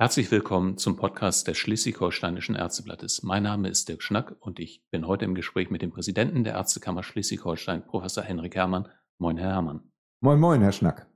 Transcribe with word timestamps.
Herzlich 0.00 0.30
willkommen 0.30 0.78
zum 0.78 0.94
Podcast 0.94 1.48
des 1.48 1.58
Schleswig-Holsteinischen 1.58 2.54
Ärzteblattes. 2.54 3.24
Mein 3.24 3.42
Name 3.42 3.68
ist 3.68 3.88
Dirk 3.88 4.00
Schnack 4.04 4.36
und 4.38 4.60
ich 4.60 4.80
bin 4.92 5.08
heute 5.08 5.24
im 5.24 5.34
Gespräch 5.34 5.70
mit 5.70 5.82
dem 5.82 5.90
Präsidenten 5.90 6.44
der 6.44 6.52
Ärztekammer 6.52 7.02
Schleswig-Holstein, 7.02 7.84
Professor 7.84 8.22
Henrik 8.22 8.54
Herrmann. 8.54 8.86
Moin, 9.18 9.38
Herr 9.38 9.54
Herrmann. 9.54 9.90
Moin, 10.20 10.38
moin, 10.38 10.60
Herr 10.60 10.70
Schnack. 10.70 11.08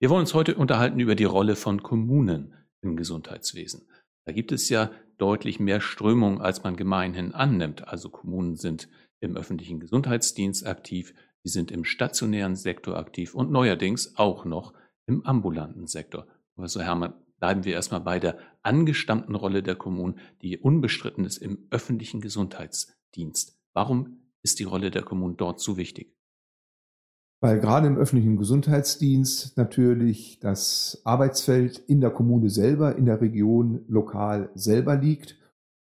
Wir 0.00 0.10
wollen 0.10 0.20
uns 0.20 0.34
heute 0.34 0.54
unterhalten 0.54 1.00
über 1.00 1.14
die 1.14 1.24
Rolle 1.24 1.56
von 1.56 1.82
Kommunen 1.82 2.52
im 2.82 2.96
Gesundheitswesen. 2.96 3.88
Da 4.26 4.32
gibt 4.32 4.52
es 4.52 4.68
ja 4.68 4.90
deutlich 5.16 5.58
mehr 5.58 5.80
Strömung, 5.80 6.42
als 6.42 6.62
man 6.62 6.76
gemeinhin 6.76 7.32
annimmt. 7.32 7.88
Also 7.88 8.10
Kommunen 8.10 8.56
sind 8.56 8.90
im 9.20 9.34
öffentlichen 9.34 9.80
Gesundheitsdienst 9.80 10.66
aktiv, 10.66 11.14
sie 11.42 11.48
sind 11.50 11.70
im 11.70 11.86
stationären 11.86 12.54
Sektor 12.54 12.98
aktiv 12.98 13.34
und 13.34 13.50
neuerdings 13.50 14.14
auch 14.18 14.44
noch 14.44 14.74
im 15.06 15.24
ambulanten 15.24 15.86
Sektor. 15.86 16.26
Professor 16.54 16.82
Herrmann, 16.82 17.14
bleiben 17.38 17.64
wir 17.64 17.74
erstmal 17.74 18.00
bei 18.00 18.18
der 18.18 18.38
angestammten 18.62 19.34
Rolle 19.34 19.62
der 19.62 19.76
Kommunen, 19.76 20.18
die 20.42 20.58
unbestritten 20.58 21.24
ist 21.24 21.38
im 21.38 21.66
öffentlichen 21.70 22.20
Gesundheitsdienst. 22.20 23.58
Warum 23.72 24.18
ist 24.42 24.58
die 24.58 24.64
Rolle 24.64 24.90
der 24.90 25.02
Kommunen 25.02 25.36
dort 25.36 25.60
so 25.60 25.76
wichtig? 25.76 26.16
Weil 27.40 27.60
gerade 27.60 27.86
im 27.86 27.98
öffentlichen 27.98 28.38
Gesundheitsdienst 28.38 29.56
natürlich 29.58 30.40
das 30.40 31.02
Arbeitsfeld 31.04 31.78
in 31.78 32.00
der 32.00 32.10
Kommune 32.10 32.48
selber, 32.48 32.96
in 32.96 33.04
der 33.04 33.20
Region 33.20 33.84
lokal 33.88 34.50
selber 34.54 34.96
liegt 34.96 35.36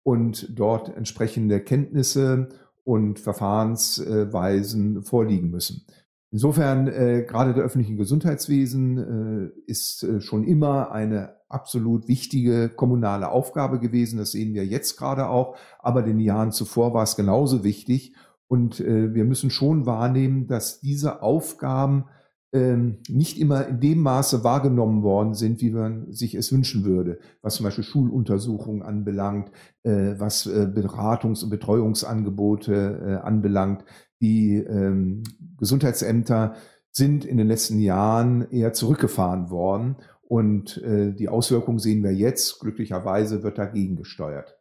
und 0.03 0.57
dort 0.57 0.89
entsprechende 0.89 1.61
Kenntnisse 1.61 2.49
und 2.83 3.19
Verfahrensweisen 3.19 5.03
vorliegen 5.03 5.51
müssen. 5.51 5.85
Insofern, 6.33 6.87
äh, 6.87 7.25
gerade 7.27 7.53
der 7.53 7.63
öffentliche 7.63 7.95
Gesundheitswesen 7.95 8.97
äh, 8.97 9.69
ist 9.69 10.01
äh, 10.01 10.19
schon 10.19 10.43
immer 10.43 10.91
eine 10.91 11.35
absolut 11.47 12.07
wichtige 12.07 12.69
kommunale 12.69 13.29
Aufgabe 13.29 13.79
gewesen. 13.79 14.17
Das 14.17 14.31
sehen 14.31 14.55
wir 14.55 14.65
jetzt 14.65 14.97
gerade 14.97 15.27
auch. 15.27 15.55
Aber 15.77 16.01
den 16.01 16.19
Jahren 16.19 16.51
zuvor 16.51 16.95
war 16.95 17.03
es 17.03 17.15
genauso 17.15 17.63
wichtig. 17.63 18.15
Und 18.47 18.79
äh, 18.79 19.13
wir 19.13 19.25
müssen 19.25 19.51
schon 19.51 19.85
wahrnehmen, 19.85 20.47
dass 20.47 20.79
diese 20.79 21.21
Aufgaben 21.21 22.05
ähm, 22.51 22.97
nicht 23.07 23.39
immer 23.39 23.67
in 23.67 23.79
dem 23.79 23.99
Maße 23.99 24.43
wahrgenommen 24.43 25.03
worden 25.03 25.35
sind, 25.35 25.61
wie 25.61 25.69
man 25.69 26.11
sich 26.11 26.33
es 26.33 26.51
wünschen 26.51 26.83
würde, 26.83 27.19
was 27.43 27.55
zum 27.55 27.65
Beispiel 27.65 27.83
Schuluntersuchungen 27.83 28.81
anbelangt, 28.81 29.51
äh, 29.83 30.15
was 30.17 30.47
äh, 30.47 30.67
Beratungs- 30.73 31.43
und 31.43 31.51
Betreuungsangebote 31.51 33.19
äh, 33.21 33.25
anbelangt. 33.25 33.85
Die 34.23 34.55
ähm, 34.55 35.23
Gesundheitsämter 35.57 36.55
sind 36.91 37.25
in 37.25 37.35
den 37.35 37.47
letzten 37.47 37.77
Jahren 37.77 38.49
eher 38.51 38.71
zurückgefahren 38.71 39.49
worden 39.49 39.97
und 40.21 40.77
äh, 40.77 41.13
die 41.13 41.27
Auswirkungen 41.27 41.79
sehen 41.79 42.03
wir 42.03 42.13
jetzt. 42.13 42.61
Glücklicherweise 42.61 43.43
wird 43.43 43.57
dagegen 43.57 43.97
gesteuert. 43.97 44.55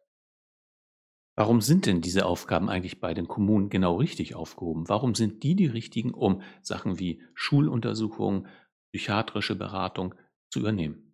Warum 1.36 1.60
sind 1.60 1.86
denn 1.86 2.00
diese 2.00 2.26
Aufgaben 2.26 2.68
eigentlich 2.68 2.98
bei 2.98 3.14
den 3.14 3.28
Kommunen 3.28 3.68
genau 3.68 3.98
richtig 3.98 4.34
aufgehoben? 4.34 4.88
Warum 4.88 5.14
sind 5.14 5.44
die 5.44 5.54
die 5.54 5.66
richtigen, 5.66 6.12
um 6.12 6.42
Sachen 6.60 6.98
wie 6.98 7.22
Schuluntersuchungen, 7.34 8.48
psychiatrische 8.90 9.54
Beratung 9.54 10.16
zu 10.50 10.58
übernehmen? 10.58 11.11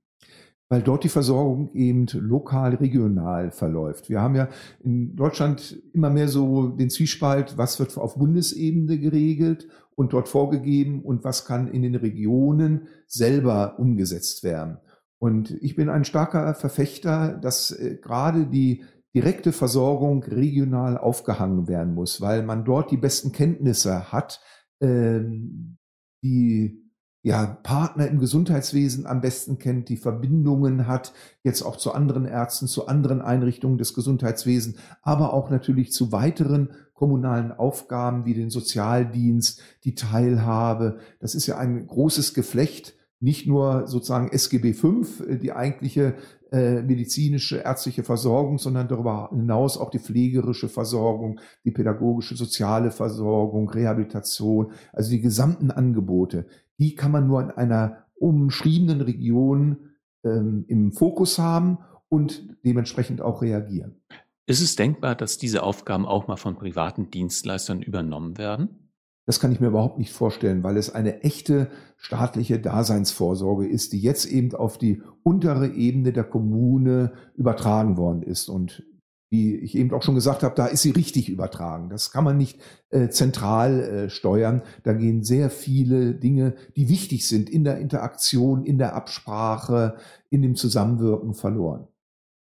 Weil 0.69 0.83
dort 0.83 1.05
die 1.05 1.09
Versorgung 1.09 1.73
eben 1.73 2.07
lokal, 2.13 2.75
regional 2.75 3.51
verläuft. 3.51 4.11
Wir 4.11 4.21
haben 4.21 4.35
ja 4.35 4.49
in 4.83 5.17
Deutschland 5.17 5.83
immer 5.93 6.11
mehr 6.11 6.29
so 6.29 6.69
den 6.69 6.91
Zwiespalt, 6.91 7.57
was 7.57 7.79
wird 7.79 7.97
auf 7.97 8.17
Bundesebene 8.17 8.99
geregelt 8.99 9.69
und 9.95 10.13
dort 10.13 10.29
vorgegeben 10.29 11.03
und 11.03 11.25
was 11.25 11.45
kann 11.45 11.69
in 11.69 11.83
den 11.83 11.95
Regionen 11.95 12.89
selber 13.07 13.79
umgesetzt 13.79 14.45
werden. 14.45 14.79
Und 15.19 15.51
ich 15.63 15.75
bin 15.75 15.89
ein 15.89 16.05
starker 16.05 16.55
Verfechter, 16.55 17.37
dass 17.37 17.71
äh, 17.71 17.97
gerade 18.01 18.47
die 18.47 18.85
direkte 19.15 19.53
Versorgung 19.53 20.23
regional 20.23 20.99
aufgehangen 20.99 21.67
werden 21.67 21.95
muss, 21.95 22.21
weil 22.21 22.43
man 22.43 22.65
dort 22.65 22.91
die 22.91 22.97
besten 22.97 23.33
Kenntnisse 23.33 24.13
hat, 24.13 24.41
ähm, 24.81 25.79
die 26.23 26.88
ja, 27.23 27.47
Partner 27.47 28.07
im 28.07 28.21
Gesundheitswesen 28.21 29.07
am 29.07 29.21
besten 29.21 29.59
kennt, 29.59 29.89
die 29.89 29.97
Verbindungen 29.97 30.87
hat, 30.87 31.13
jetzt 31.43 31.63
auch 31.63 31.77
zu 31.77 31.93
anderen 31.93 32.25
Ärzten, 32.25 32.69
zu 32.69 32.87
anderen 32.87 33.21
Einrichtungen 33.21 33.79
des 33.79 33.93
Gesundheitswesens, 33.95 34.77
aber 35.03 35.33
auch 35.33 35.51
natürlich 35.51 35.93
zu 35.93 36.13
weiteren 36.13 36.71
kommunalen 36.95 37.53
Aufgaben 37.53 38.25
wie 38.25 38.35
den 38.35 38.51
Sozialdienst, 38.51 39.61
die 39.85 39.95
Teilhabe. 39.95 40.99
Das 41.21 41.35
ist 41.35 41.47
ja 41.47 41.57
ein 41.59 41.87
großes 41.87 42.35
Geflecht, 42.35 42.95
nicht 43.21 43.47
nur 43.47 43.87
sozusagen 43.87 44.29
SGB 44.29 44.75
V, 44.75 45.03
äh, 45.27 45.37
die 45.39 45.53
eigentliche 45.53 46.15
äh, 46.51 46.83
medizinische, 46.83 47.59
ärztliche 47.59 48.05
Versorgung, 48.05 48.59
sondern 48.59 48.89
darüber 48.89 49.31
hinaus 49.31 49.77
auch 49.77 49.91
die 49.91 49.99
pflegerische 49.99 50.69
Versorgung, 50.69 51.41
die 51.65 51.71
pädagogische, 51.71 52.37
soziale 52.37 52.91
Versorgung, 52.91 53.69
Rehabilitation, 53.69 54.73
also 54.93 55.11
die 55.11 55.21
gesamten 55.21 55.71
Angebote 55.71 56.47
die 56.79 56.95
kann 56.95 57.13
man 57.13 57.27
nur 57.27 57.43
in 57.43 57.51
einer 57.51 58.05
umschriebenen 58.15 59.01
Region 59.01 59.91
ähm, 60.25 60.65
im 60.69 60.93
Fokus 60.93 61.39
haben 61.39 61.79
und 62.09 62.57
dementsprechend 62.65 63.21
auch 63.21 63.43
reagieren. 63.43 64.01
Ist 64.47 64.63
es 64.63 64.77
denkbar, 64.77 65.15
dass 65.15 65.37
diese 65.39 65.63
Aufgaben 65.63 66.07
auch 66.07 66.27
mal 66.27 66.37
von 66.37 66.57
privaten 66.57 67.11
Dienstleistern 67.11 67.83
übernommen 67.83 68.39
werden? 68.39 68.88
Das 69.29 69.41
kann 69.41 69.53
ich 69.53 69.61
mir 69.61 69.67
überhaupt 69.67 69.99
nicht 69.99 70.11
vorstellen, 70.11 70.65
weil 70.65 70.79
es 70.79 70.89
eine 70.89 71.21
echte 71.23 71.71
staatliche 71.99 72.59
Daseinsvorsorge 72.59 73.69
ist, 73.69 73.93
die 73.93 74.01
jetzt 74.01 74.25
eben 74.25 74.55
auf 74.55 74.79
die 74.79 75.03
untere 75.23 75.69
Ebene 75.69 76.15
der 76.15 76.25
Kommune 76.25 77.13
übertragen 77.35 77.99
worden 77.99 78.23
ist. 78.23 78.49
Und 78.49 78.87
wie 79.29 79.55
ich 79.55 79.77
eben 79.77 79.93
auch 79.93 80.03
schon 80.03 80.15
gesagt 80.15 80.43
habe, 80.43 80.55
da 80.55 80.65
ist 80.65 80.81
sie 80.81 80.93
richtig 80.93 81.29
übertragen. 81.29 81.91
Das 81.91 82.11
kann 82.11 82.25
man 82.25 82.39
nicht 82.39 82.59
äh, 82.89 83.11
zentral 83.11 83.81
äh, 83.81 84.09
steuern. 84.09 84.63
Da 84.83 84.95
gehen 84.95 85.23
sehr 85.23 85.51
viele 85.51 86.15
Dinge, 86.15 86.55
die 86.77 86.89
wichtig 86.89 87.29
sind 87.29 87.51
in 87.51 87.65
der 87.65 87.81
Interaktion, 87.81 88.65
in 88.65 88.79
der 88.79 88.95
Absprache, 88.95 89.99
in 90.31 90.41
dem 90.41 90.57
Zusammenwirken 90.57 91.35
verloren. 91.35 91.87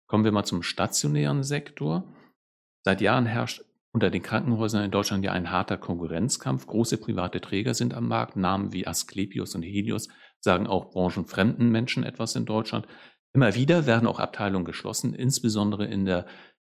Kommen 0.07 0.25
wir 0.25 0.33
mal 0.33 0.43
zum 0.43 0.61
stationären 0.61 1.43
Sektor. 1.43 2.13
Seit 2.83 2.99
Jahren 2.99 3.27
herrscht 3.27 3.63
unter 3.95 4.09
den 4.09 4.21
Krankenhäusern 4.21 4.83
in 4.83 4.91
Deutschland 4.91 5.23
ja 5.23 5.31
ein 5.31 5.51
harter 5.51 5.77
Konkurrenzkampf. 5.77 6.67
Große 6.67 6.97
private 6.97 7.39
Träger 7.39 7.73
sind 7.73 7.93
am 7.93 8.09
Markt. 8.09 8.35
Namen 8.35 8.73
wie 8.73 8.85
Asklepios 8.85 9.55
und 9.55 9.63
Helios 9.63 10.09
sagen 10.41 10.67
auch 10.67 10.91
branchenfremden 10.91 11.69
Menschen 11.69 12.03
etwas 12.03 12.35
in 12.35 12.45
Deutschland. 12.45 12.87
Immer 13.31 13.55
wieder 13.55 13.85
werden 13.85 14.05
auch 14.05 14.19
Abteilungen 14.19 14.65
geschlossen, 14.65 15.13
insbesondere 15.13 15.85
in 15.85 16.03
der 16.03 16.25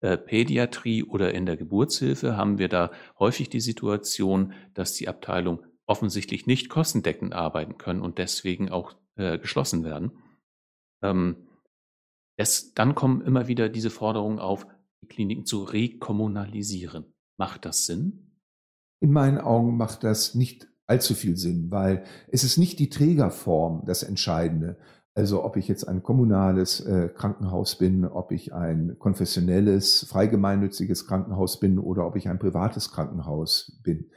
äh, 0.02 0.18
Pädiatrie 0.18 1.04
oder 1.04 1.32
in 1.32 1.46
der 1.46 1.56
Geburtshilfe 1.56 2.36
haben 2.36 2.58
wir 2.58 2.68
da 2.68 2.90
häufig 3.18 3.48
die 3.48 3.60
Situation, 3.60 4.52
dass 4.74 4.92
die 4.92 5.08
Abteilung 5.08 5.64
offensichtlich 5.86 6.46
nicht 6.46 6.68
kostendeckend 6.68 7.32
arbeiten 7.32 7.78
können 7.78 8.02
und 8.02 8.18
deswegen 8.18 8.70
auch 8.70 8.94
äh, 9.16 9.38
geschlossen 9.38 9.84
werden. 9.84 10.18
Ähm, 11.02 11.48
es, 12.36 12.74
dann 12.74 12.94
kommen 12.94 13.22
immer 13.22 13.48
wieder 13.48 13.70
diese 13.70 13.88
Forderungen 13.88 14.38
auf, 14.38 14.66
Kliniken 15.08 15.44
zu 15.44 15.62
rekommunalisieren. 15.64 17.06
Macht 17.36 17.64
das 17.64 17.86
Sinn? 17.86 18.32
In 19.00 19.12
meinen 19.12 19.38
Augen 19.38 19.76
macht 19.76 20.04
das 20.04 20.34
nicht 20.34 20.68
allzu 20.86 21.14
viel 21.14 21.36
Sinn, 21.36 21.70
weil 21.70 22.04
es 22.28 22.44
ist 22.44 22.56
nicht 22.58 22.78
die 22.78 22.88
Trägerform 22.88 23.84
das 23.86 24.02
Entscheidende, 24.02 24.78
also 25.16 25.44
ob 25.44 25.56
ich 25.56 25.66
jetzt 25.66 25.88
ein 25.88 26.02
kommunales 26.02 26.80
äh, 26.80 27.08
Krankenhaus 27.08 27.78
bin, 27.78 28.04
ob 28.04 28.32
ich 28.32 28.52
ein 28.52 28.96
konfessionelles, 28.98 30.04
freigemeinnütziges 30.10 31.06
Krankenhaus 31.06 31.58
bin 31.58 31.78
oder 31.78 32.06
ob 32.06 32.16
ich 32.16 32.28
ein 32.28 32.38
privates 32.38 32.90
Krankenhaus 32.92 33.80
bin. 33.82 34.10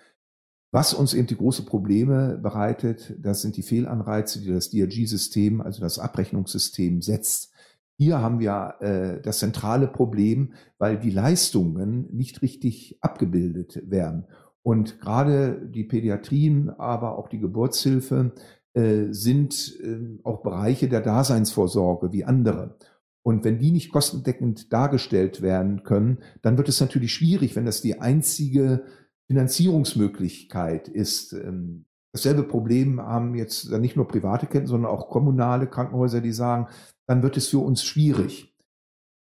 Was 0.71 0.93
uns 0.93 1.13
eben 1.13 1.25
die 1.25 1.37
große 1.37 1.63
Probleme 1.63 2.37
bereitet, 2.37 3.15
das 3.17 3.41
sind 3.41 3.55
die 3.55 3.63
Fehlanreize, 3.63 4.41
die 4.41 4.51
das 4.51 4.69
DRG-System, 4.69 5.61
also 5.61 5.81
das 5.81 5.99
Abrechnungssystem 5.99 7.01
setzt. 7.01 7.51
Hier 7.99 8.21
haben 8.21 8.39
wir 8.39 8.75
äh, 8.79 9.21
das 9.21 9.39
zentrale 9.39 9.85
Problem, 9.85 10.53
weil 10.77 10.97
die 10.97 11.09
Leistungen 11.09 12.07
nicht 12.13 12.41
richtig 12.41 12.97
abgebildet 13.01 13.81
werden. 13.91 14.25
Und 14.63 15.01
gerade 15.01 15.67
die 15.67 15.83
Pädiatrien, 15.83 16.69
aber 16.69 17.17
auch 17.17 17.27
die 17.27 17.39
Geburtshilfe 17.39 18.31
äh, 18.73 19.07
sind 19.09 19.77
äh, 19.83 20.17
auch 20.23 20.43
Bereiche 20.43 20.87
der 20.87 21.01
Daseinsvorsorge 21.01 22.13
wie 22.13 22.23
andere. 22.23 22.77
Und 23.21 23.43
wenn 23.43 23.59
die 23.59 23.71
nicht 23.71 23.91
kostendeckend 23.91 24.71
dargestellt 24.71 25.41
werden 25.41 25.83
können, 25.83 26.19
dann 26.41 26.57
wird 26.57 26.69
es 26.69 26.79
natürlich 26.79 27.13
schwierig, 27.13 27.57
wenn 27.57 27.65
das 27.65 27.81
die 27.81 27.99
einzige 27.99 28.85
Finanzierungsmöglichkeit 29.27 30.87
ist. 30.87 31.33
Ähm, 31.33 31.83
dasselbe 32.13 32.43
Problem 32.43 33.01
haben 33.01 33.35
jetzt 33.35 33.69
nicht 33.73 33.97
nur 33.97 34.07
private 34.07 34.47
Ketten, 34.47 34.67
sondern 34.67 34.89
auch 34.89 35.09
kommunale 35.09 35.67
Krankenhäuser, 35.67 36.21
die 36.21 36.31
sagen, 36.31 36.67
dann 37.09 37.23
wird 37.23 37.37
es 37.37 37.47
für 37.47 37.57
uns 37.57 37.83
schwierig. 37.83 38.55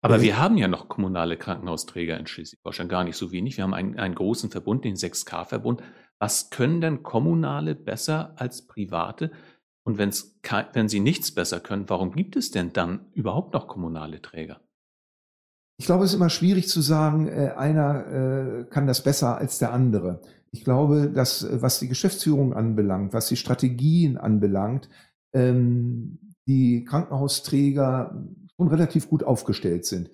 Aber 0.04 0.22
wir 0.22 0.38
haben 0.38 0.58
ja 0.58 0.68
noch 0.68 0.90
kommunale 0.90 1.38
Krankenhausträger 1.38 2.20
in 2.20 2.28
Schleswig-Holstein, 2.28 2.88
gar 2.88 3.04
nicht 3.04 3.18
so 3.18 3.32
wenig. 3.32 3.58
Wir 3.58 3.64
haben 3.64 3.74
einen, 3.74 3.98
einen 3.98 4.14
großen 4.14 4.52
Verbund, 4.52 4.86
den 4.86 4.96
6K-Verbund. 4.96 5.82
Was 6.20 6.52
können 6.52 6.82
denn 6.82 7.02
Kommunale 7.02 7.74
besser 7.74 8.34
als 8.36 8.68
Private? 8.68 9.32
Und 9.88 9.98
wenn's, 9.98 10.40
wenn 10.74 10.88
sie 10.88 11.00
nichts 11.00 11.34
besser 11.34 11.60
können, 11.60 11.90
warum 11.90 12.12
gibt 12.12 12.36
es 12.36 12.52
denn 12.52 12.74
dann 12.74 13.08
überhaupt 13.14 13.56
noch 13.56 13.68
kommunale 13.68 14.22
Träger? 14.22 14.62
Ich 15.80 15.88
glaube, 15.88 16.04
es 16.04 16.12
ist 16.12 16.18
immer 16.18 16.30
schwierig 16.30 16.70
zu 16.70 16.82
sagen, 16.82 17.28
äh, 17.28 17.54
einer 17.58 18.06
äh, 18.06 18.64
kann 18.66 18.86
das 18.86 19.02
besser 19.02 19.40
als 19.40 19.58
der 19.58 19.74
andere. 19.74 20.22
Ich 20.52 20.64
glaube, 20.64 21.10
dass 21.10 21.48
was 21.50 21.80
die 21.80 21.88
Geschäftsführung 21.88 22.54
anbelangt, 22.54 23.14
was 23.14 23.30
die 23.30 23.36
Strategien 23.36 24.18
anbelangt, 24.18 24.90
ähm, 25.34 26.20
die 26.48 26.84
Krankenhausträger 26.84 28.24
schon 28.56 28.68
relativ 28.68 29.10
gut 29.10 29.24
aufgestellt 29.24 29.86
sind. 29.86 30.10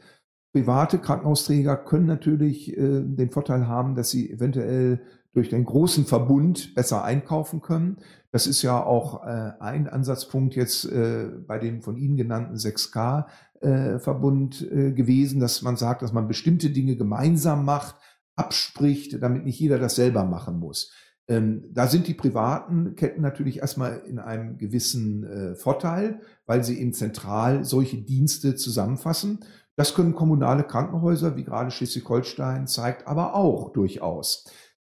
Private 0.54 0.98
Krankenhausträger 0.98 1.78
können 1.78 2.08
natürlich 2.08 2.76
äh, 2.76 3.04
den 3.04 3.30
Vorteil 3.30 3.68
haben, 3.68 3.96
dass 3.96 4.10
sie 4.10 4.32
eventuell 4.32 5.02
durch 5.34 5.50
den 5.50 5.64
großen 5.64 6.06
Verbund 6.06 6.74
besser 6.74 7.04
einkaufen 7.04 7.62
können. 7.62 7.98
Das 8.32 8.48
ist 8.48 8.64
ja 8.64 8.84
auch 8.84 9.26
äh, 9.26 9.52
ein 9.60 9.88
Ansatzpunkt 9.88 10.56
jetzt 10.56 10.86
äh, 10.86 11.30
bei 11.48 11.60
dem 11.60 11.82
von 11.82 11.98
Ihnen 11.98 12.18
genannten 12.18 12.56
6K-Verbund 12.56 14.62
äh, 14.62 14.88
äh, 14.88 14.92
gewesen, 14.94 15.40
dass 15.40 15.62
man 15.62 15.78
sagt, 15.78 16.02
dass 16.02 16.14
man 16.14 16.28
bestimmte 16.28 16.72
Dinge 16.72 16.96
gemeinsam 16.96 17.64
macht, 17.64 17.96
abspricht, 18.36 19.22
damit 19.22 19.46
nicht 19.46 19.60
jeder 19.60 19.78
das 19.78 19.96
selber 19.96 20.26
machen 20.26 20.60
muss. 20.60 20.92
Ähm, 21.30 21.66
da 21.72 21.88
sind 21.88 22.08
die 22.08 22.16
privaten 22.16 22.96
Ketten 22.96 23.22
natürlich 23.22 23.60
erstmal 23.60 24.00
in 24.08 24.18
einem 24.18 24.58
gewissen 24.58 25.24
äh, 25.24 25.56
Vorteil, 25.56 26.22
weil 26.48 26.64
sie 26.64 26.82
eben 26.82 26.92
zentral 26.92 27.64
solche 27.64 27.98
Dienste 28.02 28.56
zusammenfassen. 28.56 29.46
Das 29.76 29.94
können 29.94 30.16
kommunale 30.16 30.64
Krankenhäuser, 30.64 31.38
wie 31.38 31.44
gerade 31.44 31.70
Schleswig-Holstein 31.70 32.68
zeigt, 32.68 33.08
aber 33.08 33.36
auch 33.36 33.72
durchaus. 33.72 34.46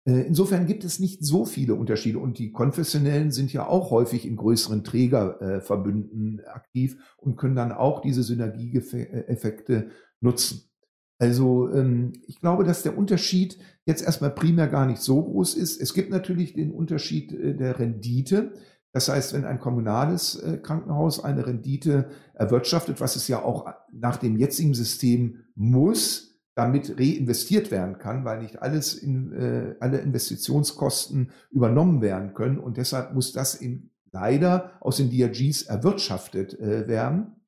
Äh, 0.06 0.22
insofern 0.22 0.66
gibt 0.66 0.82
es 0.82 0.98
nicht 0.98 1.24
so 1.24 1.44
viele 1.44 1.76
Unterschiede 1.76 2.18
und 2.18 2.38
die 2.38 2.50
konfessionellen 2.50 3.30
sind 3.30 3.52
ja 3.52 3.68
auch 3.68 3.92
häufig 3.92 4.26
in 4.26 4.34
größeren 4.34 4.82
Trägerverbünden 4.82 6.42
aktiv 6.46 6.96
und 7.16 7.36
können 7.36 7.54
dann 7.54 7.70
auch 7.70 8.00
diese 8.02 8.24
Synergieeffekte 8.24 9.90
nutzen. 10.20 10.68
Also 11.18 11.72
ähm, 11.72 12.12
ich 12.26 12.40
glaube, 12.40 12.64
dass 12.64 12.82
der 12.82 12.98
Unterschied 12.98 13.58
jetzt 13.86 14.02
erstmal 14.02 14.30
primär 14.30 14.68
gar 14.68 14.86
nicht 14.86 15.00
so 15.00 15.22
groß 15.22 15.54
ist. 15.54 15.80
Es 15.80 15.94
gibt 15.94 16.10
natürlich 16.10 16.54
den 16.54 16.72
Unterschied 16.72 17.32
äh, 17.32 17.54
der 17.54 17.78
Rendite. 17.78 18.52
Das 18.92 19.08
heißt, 19.08 19.32
wenn 19.34 19.44
ein 19.44 19.58
kommunales 19.58 20.36
äh, 20.36 20.58
Krankenhaus 20.58 21.22
eine 21.22 21.46
Rendite 21.46 22.10
erwirtschaftet, 22.34 23.00
was 23.00 23.16
es 23.16 23.28
ja 23.28 23.42
auch 23.42 23.66
nach 23.92 24.16
dem 24.16 24.36
jetzigen 24.36 24.74
System 24.74 25.44
muss, 25.54 26.34
damit 26.54 26.98
reinvestiert 26.98 27.70
werden 27.70 27.98
kann, 27.98 28.24
weil 28.24 28.40
nicht 28.40 28.62
alles 28.62 28.94
in, 28.94 29.32
äh, 29.32 29.74
alle 29.80 29.98
Investitionskosten 29.98 31.30
übernommen 31.50 32.00
werden 32.00 32.34
können. 32.34 32.58
Und 32.58 32.76
deshalb 32.76 33.12
muss 33.12 33.32
das 33.32 33.56
in, 33.56 33.90
leider 34.12 34.72
aus 34.80 34.98
den 34.98 35.10
DRGs 35.10 35.62
erwirtschaftet 35.62 36.58
äh, 36.60 36.86
werden. 36.86 37.43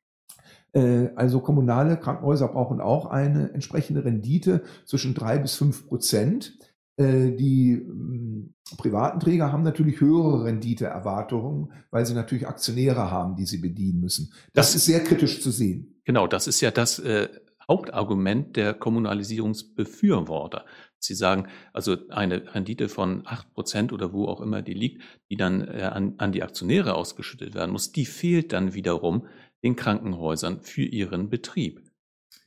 Äh, 0.73 1.09
also 1.15 1.41
kommunale 1.41 1.97
Krankenhäuser 1.97 2.49
brauchen 2.49 2.81
auch 2.81 3.07
eine 3.07 3.53
entsprechende 3.53 4.05
Rendite 4.05 4.63
zwischen 4.85 5.15
drei 5.15 5.39
bis 5.39 5.55
fünf 5.55 5.87
Prozent. 5.87 6.59
Äh, 6.97 7.33
die 7.33 7.73
ähm, 7.73 8.55
privaten 8.79 9.21
Träger 9.21 9.53
haben 9.53 9.63
natürlich 9.63 10.01
höhere 10.01 10.45
Renditeerwartungen, 10.45 11.73
weil 11.91 12.07
sie 12.07 12.15
natürlich 12.15 12.49
Aktionäre 12.49 13.11
haben, 13.11 13.37
die 13.37 13.45
sie 13.45 13.59
bedienen 13.59 14.01
müssen. 14.01 14.33
Das, 14.55 14.69
das 14.69 14.77
ist 14.77 14.87
sehr 14.87 15.05
kritisch 15.05 15.43
zu 15.43 15.51
sehen. 15.51 16.01
Genau, 16.05 16.27
das 16.27 16.47
ist 16.47 16.61
ja 16.61 16.71
das 16.71 16.99
äh, 16.99 17.29
Hauptargument 17.69 18.57
der 18.57 18.75
Kommunalisierungsbefürworter. 18.75 20.65
Sie 20.99 21.15
sagen, 21.15 21.49
also 21.73 21.97
eine 22.09 22.55
Rendite 22.55 22.89
von 22.89 23.23
acht 23.27 23.53
Prozent 23.53 23.93
oder 23.93 24.13
wo 24.13 24.27
auch 24.27 24.41
immer 24.41 24.63
die 24.63 24.75
liegt, 24.75 25.03
die 25.31 25.37
dann 25.37 25.67
äh, 25.69 25.83
an, 25.83 26.15
an 26.19 26.33
die 26.33 26.43
Aktionäre 26.43 26.95
ausgeschüttet 26.95 27.55
werden 27.55 27.73
muss, 27.73 27.93
die 27.93 28.07
fehlt 28.07 28.53
dann 28.53 28.75
wiederum 28.75 29.27
den 29.63 29.77
Krankenhäusern 29.77 30.61
für 30.61 30.83
ihren 30.83 31.29
Betrieb. 31.29 31.83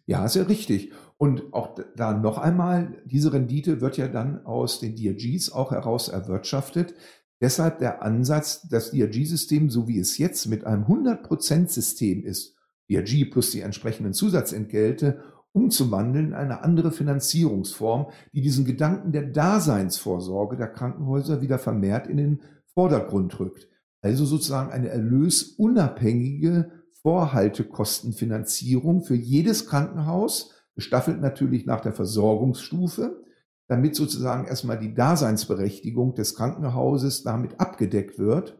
Ja, 0.05 0.25
ist 0.25 0.35
ja 0.35 0.43
richtig. 0.43 0.91
Und 1.17 1.53
auch 1.53 1.75
da 1.95 2.13
noch 2.13 2.37
einmal, 2.37 3.03
diese 3.05 3.31
Rendite 3.31 3.81
wird 3.81 3.97
ja 3.97 4.07
dann 4.07 4.45
aus 4.45 4.79
den 4.79 4.95
DRGs 4.95 5.51
auch 5.51 5.71
heraus 5.71 6.07
erwirtschaftet. 6.07 6.95
Deshalb 7.41 7.79
der 7.79 8.01
Ansatz, 8.01 8.67
das 8.69 8.91
DRG-System, 8.91 9.69
so 9.69 9.87
wie 9.87 9.99
es 9.99 10.17
jetzt 10.17 10.47
mit 10.47 10.65
einem 10.65 10.85
100%-System 10.85 12.23
ist, 12.23 12.55
DRG 12.89 13.29
plus 13.29 13.51
die 13.51 13.61
entsprechenden 13.61 14.13
Zusatzentgelte, 14.13 15.21
umzuwandeln 15.51 16.27
in 16.27 16.33
eine 16.33 16.63
andere 16.63 16.91
Finanzierungsform, 16.91 18.07
die 18.33 18.41
diesen 18.41 18.65
Gedanken 18.65 19.11
der 19.11 19.23
Daseinsvorsorge 19.23 20.57
der 20.57 20.67
Krankenhäuser 20.67 21.41
wieder 21.41 21.59
vermehrt 21.59 22.07
in 22.07 22.17
den 22.17 22.41
Vordergrund 22.73 23.39
rückt. 23.39 23.67
Also 24.01 24.25
sozusagen 24.25 24.71
eine 24.71 24.89
erlösunabhängige 24.89 26.71
Vorhaltekostenfinanzierung 27.01 29.03
für 29.03 29.15
jedes 29.15 29.67
Krankenhaus, 29.67 30.53
gestaffelt 30.75 31.19
natürlich 31.19 31.65
nach 31.65 31.81
der 31.81 31.93
Versorgungsstufe, 31.93 33.23
damit 33.67 33.95
sozusagen 33.95 34.47
erstmal 34.47 34.79
die 34.79 34.93
Daseinsberechtigung 34.93 36.15
des 36.15 36.35
Krankenhauses 36.35 37.23
damit 37.23 37.59
abgedeckt 37.59 38.17
wird. 38.17 38.57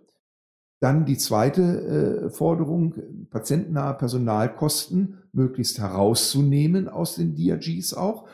Dann 0.82 1.06
die 1.06 1.18
zweite 1.18 1.62
äh, 1.62 2.30
Forderung, 2.30 2.96
patientennahe 3.30 3.96
Personalkosten 3.96 5.20
möglichst 5.32 5.80
herauszunehmen 5.80 6.90
aus 6.90 7.16
den 7.16 7.36
DRGs 7.36 7.94
auch, 7.94 8.28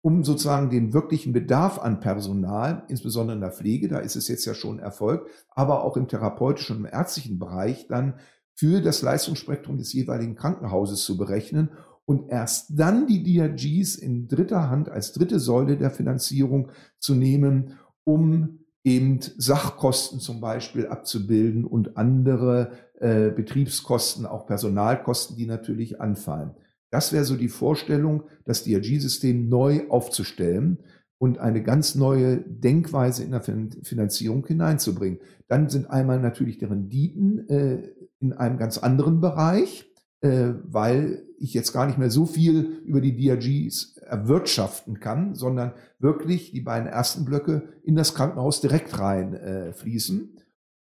um 0.00 0.24
sozusagen 0.24 0.70
den 0.70 0.92
wirklichen 0.92 1.32
Bedarf 1.32 1.78
an 1.78 2.00
Personal, 2.00 2.84
insbesondere 2.88 3.36
in 3.36 3.40
der 3.40 3.52
Pflege, 3.52 3.88
da 3.88 3.98
ist 3.98 4.16
es 4.16 4.28
jetzt 4.28 4.44
ja 4.44 4.54
schon 4.54 4.78
erfolgt, 4.78 5.28
aber 5.50 5.82
auch 5.82 5.96
im 5.96 6.08
therapeutischen 6.08 6.76
und 6.76 6.84
im 6.84 6.92
ärztlichen 6.92 7.38
Bereich 7.38 7.88
dann 7.88 8.14
für 8.58 8.80
das 8.80 9.02
Leistungsspektrum 9.02 9.78
des 9.78 9.92
jeweiligen 9.92 10.34
Krankenhauses 10.34 11.04
zu 11.04 11.16
berechnen 11.16 11.70
und 12.06 12.28
erst 12.28 12.72
dann 12.76 13.06
die 13.06 13.22
DRGs 13.22 13.94
in 13.94 14.26
dritter 14.26 14.68
Hand 14.68 14.88
als 14.88 15.12
dritte 15.12 15.38
Säule 15.38 15.76
der 15.76 15.92
Finanzierung 15.92 16.72
zu 16.98 17.14
nehmen, 17.14 17.78
um 18.02 18.58
eben 18.82 19.20
Sachkosten 19.36 20.18
zum 20.18 20.40
Beispiel 20.40 20.88
abzubilden 20.88 21.64
und 21.64 21.96
andere 21.96 22.72
äh, 22.98 23.30
Betriebskosten, 23.30 24.26
auch 24.26 24.46
Personalkosten, 24.48 25.36
die 25.36 25.46
natürlich 25.46 26.00
anfallen. 26.00 26.50
Das 26.90 27.12
wäre 27.12 27.24
so 27.24 27.36
die 27.36 27.50
Vorstellung, 27.50 28.24
das 28.44 28.64
DRG-System 28.64 29.48
neu 29.48 29.88
aufzustellen 29.88 30.78
und 31.18 31.38
eine 31.38 31.62
ganz 31.62 31.94
neue 31.94 32.38
Denkweise 32.38 33.22
in 33.22 33.30
der 33.30 33.42
Finanzierung 33.42 34.44
hineinzubringen. 34.44 35.20
Dann 35.46 35.68
sind 35.68 35.90
einmal 35.90 36.18
natürlich 36.18 36.58
die 36.58 36.64
Renditen 36.64 37.48
äh, 37.48 37.88
in 38.20 38.32
einem 38.32 38.58
ganz 38.58 38.78
anderen 38.78 39.20
Bereich, 39.20 39.90
äh, 40.20 40.54
weil 40.64 41.24
ich 41.38 41.54
jetzt 41.54 41.72
gar 41.72 41.86
nicht 41.86 41.98
mehr 41.98 42.10
so 42.10 42.26
viel 42.26 42.82
über 42.84 43.00
die 43.00 43.16
DRGs 43.16 43.98
erwirtschaften 43.98 45.00
kann, 45.00 45.34
sondern 45.34 45.72
wirklich 45.98 46.50
die 46.52 46.60
beiden 46.60 46.88
ersten 46.88 47.24
Blöcke 47.24 47.74
in 47.84 47.94
das 47.94 48.14
Krankenhaus 48.14 48.60
direkt 48.60 48.98
rein 48.98 49.34
äh. 49.34 49.72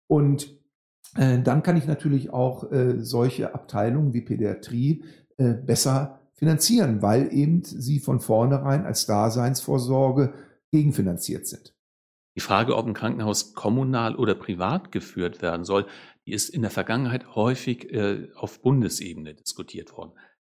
Und 0.08 0.58
äh, 1.16 1.40
dann 1.42 1.64
kann 1.64 1.78
ich 1.78 1.86
natürlich 1.86 2.32
auch 2.32 2.72
äh, 2.72 3.00
solche 3.00 3.54
Abteilungen 3.54 4.14
wie 4.14 4.22
Pädiatrie 4.22 5.04
äh, 5.38 5.54
besser 5.54 6.20
finanzieren, 6.34 7.02
weil 7.02 7.34
eben 7.34 7.64
sie 7.64 8.00
von 8.00 8.20
vornherein 8.20 8.86
als 8.86 9.06
Daseinsvorsorge 9.06 10.34
gegenfinanziert 10.72 11.48
sind. 11.48 11.74
Die 12.36 12.42
Frage, 12.42 12.76
ob 12.78 12.86
ein 12.86 12.94
Krankenhaus 12.94 13.56
kommunal 13.56 14.16
oder 14.16 14.36
privat 14.36 14.92
geführt 14.92 15.42
werden 15.42 15.66
soll, 15.66 15.88
die 16.28 16.34
ist 16.34 16.50
in 16.50 16.62
der 16.62 16.72
Vergangenheit 16.72 17.36
häufig 17.36 17.92
äh, 17.94 18.28
auf 18.36 18.62
Bundesebene 18.62 19.34
diskutiert 19.34 19.94
worden. 19.94 20.12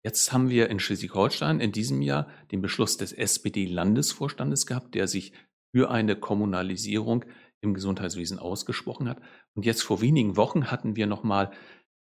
Jetzt 0.03 0.33
haben 0.33 0.49
wir 0.49 0.71
in 0.71 0.81
Schleswig-Holstein 0.81 1.61
in 1.61 1.73
diesem 1.73 2.01
Jahr 2.01 2.29
den 2.51 2.63
Beschluss 2.63 2.97
des 2.97 3.13
SPD-Landesvorstandes 3.13 4.67
gehabt, 4.67 4.95
der 4.95 5.07
sich 5.07 5.35
für 5.71 5.91
eine 5.91 6.17
Kommunalisierung 6.17 7.27
im 7.61 7.75
Gesundheitswesen 7.75 8.39
ausgesprochen 8.39 9.09
hat. 9.11 9.21
Und 9.55 9.67
jetzt 9.67 9.83
vor 9.83 10.01
wenigen 10.01 10.37
Wochen 10.39 10.71
hatten 10.71 10.97
wir 10.97 11.07
nochmal 11.07 11.51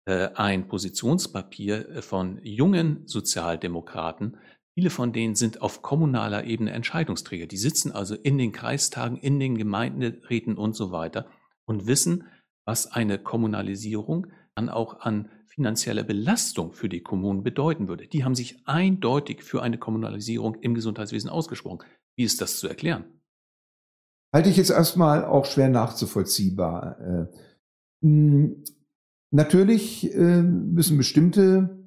äh, 0.06 0.30
ein 0.36 0.68
Positionspapier 0.68 1.90
äh, 1.90 2.02
von 2.04 2.40
jungen 2.44 3.08
Sozialdemokraten. 3.08 4.38
Viele 4.78 4.92
von 4.92 5.12
denen 5.12 5.34
sind 5.34 5.62
auf 5.64 5.82
kommunaler 5.82 6.44
Ebene 6.44 6.72
Entscheidungsträger. 6.72 7.48
Die 7.48 7.58
sitzen 7.58 7.92
also 7.92 8.14
in 8.14 8.38
den 8.38 8.52
Kreistagen, 8.52 9.18
in 9.18 9.40
den 9.40 9.58
Gemeinderäten 9.58 10.56
und 10.56 10.76
so 10.76 10.92
weiter 10.92 11.28
und 11.66 11.88
wissen, 11.88 12.26
was 12.66 12.92
eine 12.92 13.20
Kommunalisierung 13.20 14.28
dann 14.56 14.70
auch 14.70 15.02
an 15.02 15.30
finanzieller 15.48 16.04
Belastung 16.04 16.74
für 16.74 16.90
die 16.90 17.02
Kommunen 17.02 17.44
bedeuten 17.44 17.88
würde. 17.88 18.08
Die 18.08 18.24
haben 18.24 18.36
sich 18.36 18.68
eindeutig 18.68 19.44
für 19.44 19.62
eine 19.62 19.78
Kommunalisierung 19.78 20.56
im 20.56 20.74
Gesundheitswesen 20.74 21.30
ausgesprochen. 21.30 21.80
Wie 22.18 22.24
ist 22.24 22.42
das 22.42 22.60
zu 22.60 22.68
erklären? 22.68 23.06
Halte 24.34 24.50
ich 24.50 24.58
jetzt 24.58 24.72
erstmal 24.72 25.24
auch 25.24 25.46
schwer 25.46 25.70
nachzuvollziehbar. 25.70 27.00
Äh, 27.00 27.28
hm, 28.02 28.64
natürlich 29.32 30.14
äh, 30.14 30.42
müssen 30.42 30.98
bestimmte 30.98 31.86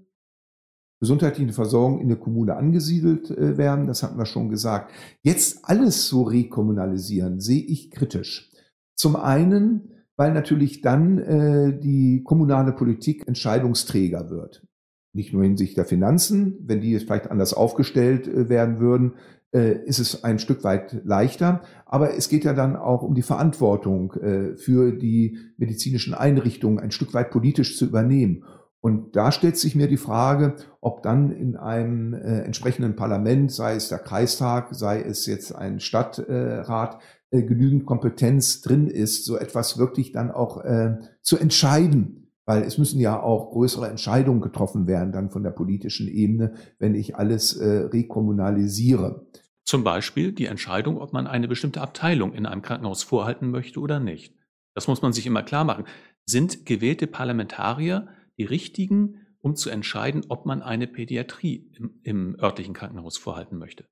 gesundheitliche 1.01 1.53
Versorgung 1.53 2.01
in 2.01 2.09
der 2.09 2.17
Kommune 2.17 2.57
angesiedelt 2.57 3.31
äh, 3.31 3.59
werden. 3.59 3.87
Das 3.87 4.03
hatten 4.03 4.19
wir 4.19 4.27
schon 4.27 4.49
gesagt. 4.49 4.93
Jetzt 5.23 5.65
alles 5.65 6.09
so 6.09 6.23
rekommunalisieren, 6.23 7.41
sehe 7.41 7.63
ich 7.63 7.91
kritisch. 7.91 8.51
Zum 8.97 9.15
einen 9.15 9.98
weil 10.19 10.35
natürlich 10.35 10.83
dann 10.83 11.19
äh, 11.19 11.79
die 11.79 12.23
kommunale 12.25 12.73
Politik 12.73 13.27
Entscheidungsträger 13.27 14.29
wird. 14.31 14.67
Nicht 15.15 15.33
nur 15.33 15.45
hinsichtlich 15.45 15.77
der 15.77 15.85
Finanzen, 15.85 16.59
wenn 16.67 16.81
die 16.81 16.99
vielleicht 16.99 17.31
anders 17.31 17.55
aufgestellt 17.55 18.27
äh, 18.27 18.49
werden 18.49 18.81
würden, 18.81 19.15
äh, 19.55 19.79
ist 19.87 20.01
es 20.01 20.25
ein 20.25 20.41
Stück 20.41 20.65
weit 20.65 21.01
leichter. 21.05 21.63
Aber 21.87 22.17
es 22.17 22.29
geht 22.29 22.45
ja 22.45 22.53
dann 22.53 22.75
auch 22.75 23.03
um 23.03 23.15
die 23.15 23.23
Verantwortung 23.23 24.13
äh, 24.15 24.57
für 24.57 24.93
die 24.93 25.39
medizinischen 25.57 26.15
Einrichtungen 26.15 26.81
ein 26.81 26.91
Stück 26.91 27.15
weit 27.15 27.31
politisch 27.31 27.79
zu 27.79 27.87
übernehmen. 27.87 28.45
Und 28.81 29.15
da 29.15 29.31
stellt 29.31 29.57
sich 29.57 29.77
mir 29.77 29.87
die 29.87 29.97
Frage, 29.97 30.57
ob 30.81 31.03
dann 31.03 31.31
in 31.31 31.57
einem 31.57 32.13
äh, 32.13 32.41
entsprechenden 32.41 32.97
Parlament, 32.97 33.53
sei 33.53 33.77
es 33.77 33.89
der 33.89 33.99
Kreistag, 33.99 34.75
sei 34.75 35.01
es 35.01 35.27
jetzt 35.27 35.53
ein 35.55 35.79
Stadtrat, 35.79 36.99
äh, 37.31 37.43
genügend 37.43 37.87
Kompetenz 37.87 38.61
drin 38.63 38.87
ist, 38.87 39.25
so 39.25 39.37
etwas 39.37 39.79
wirklich 39.79 40.13
dann 40.13 40.31
auch 40.31 40.65
äh, 40.65 40.97
zu 41.23 41.39
entscheiden. 41.39 42.33
Weil 42.47 42.63
es 42.63 42.79
müssen 42.79 42.99
ja 42.99 43.21
auch 43.23 43.51
größere 43.51 43.89
Entscheidungen 43.89 44.41
getroffen 44.41 44.87
werden 44.87 45.13
dann 45.13 45.31
von 45.31 45.43
der 45.43 45.51
politischen 45.51 46.09
Ebene, 46.09 46.55
wenn 46.79 46.95
ich 46.95 47.17
alles 47.17 47.55
äh, 47.55 47.89
rekommunalisiere. 47.93 49.27
Zum 49.65 49.85
Beispiel 49.85 50.33
die 50.33 50.47
Entscheidung, 50.47 50.97
ob 50.97 51.13
man 51.13 51.27
eine 51.27 51.47
bestimmte 51.47 51.83
Abteilung 51.83 52.33
in 52.33 52.47
einem 52.47 52.63
Krankenhaus 52.63 53.03
vorhalten 53.03 53.51
möchte 53.51 53.81
oder 53.81 54.01
nicht. 54.01 54.35
Das 54.75 54.89
muss 54.89 55.03
man 55.03 55.13
sich 55.13 55.27
immer 55.27 55.43
klar 55.43 55.65
machen. 55.65 55.85
Sind 56.25 56.65
gewählte 56.65 57.07
Parlamentarier 57.07 58.09
die 58.39 58.45
richtigen, 58.45 59.27
um 59.41 59.55
zu 59.55 59.69
entscheiden, 59.69 60.25
ob 60.31 60.47
man 60.47 60.63
eine 60.63 60.87
Pädiatrie 60.87 61.71
im, 61.77 62.01
im 62.03 62.37
örtlichen 62.41 62.73
Krankenhaus 62.73 63.19
vorhalten 63.19 63.59
möchte? 63.59 63.85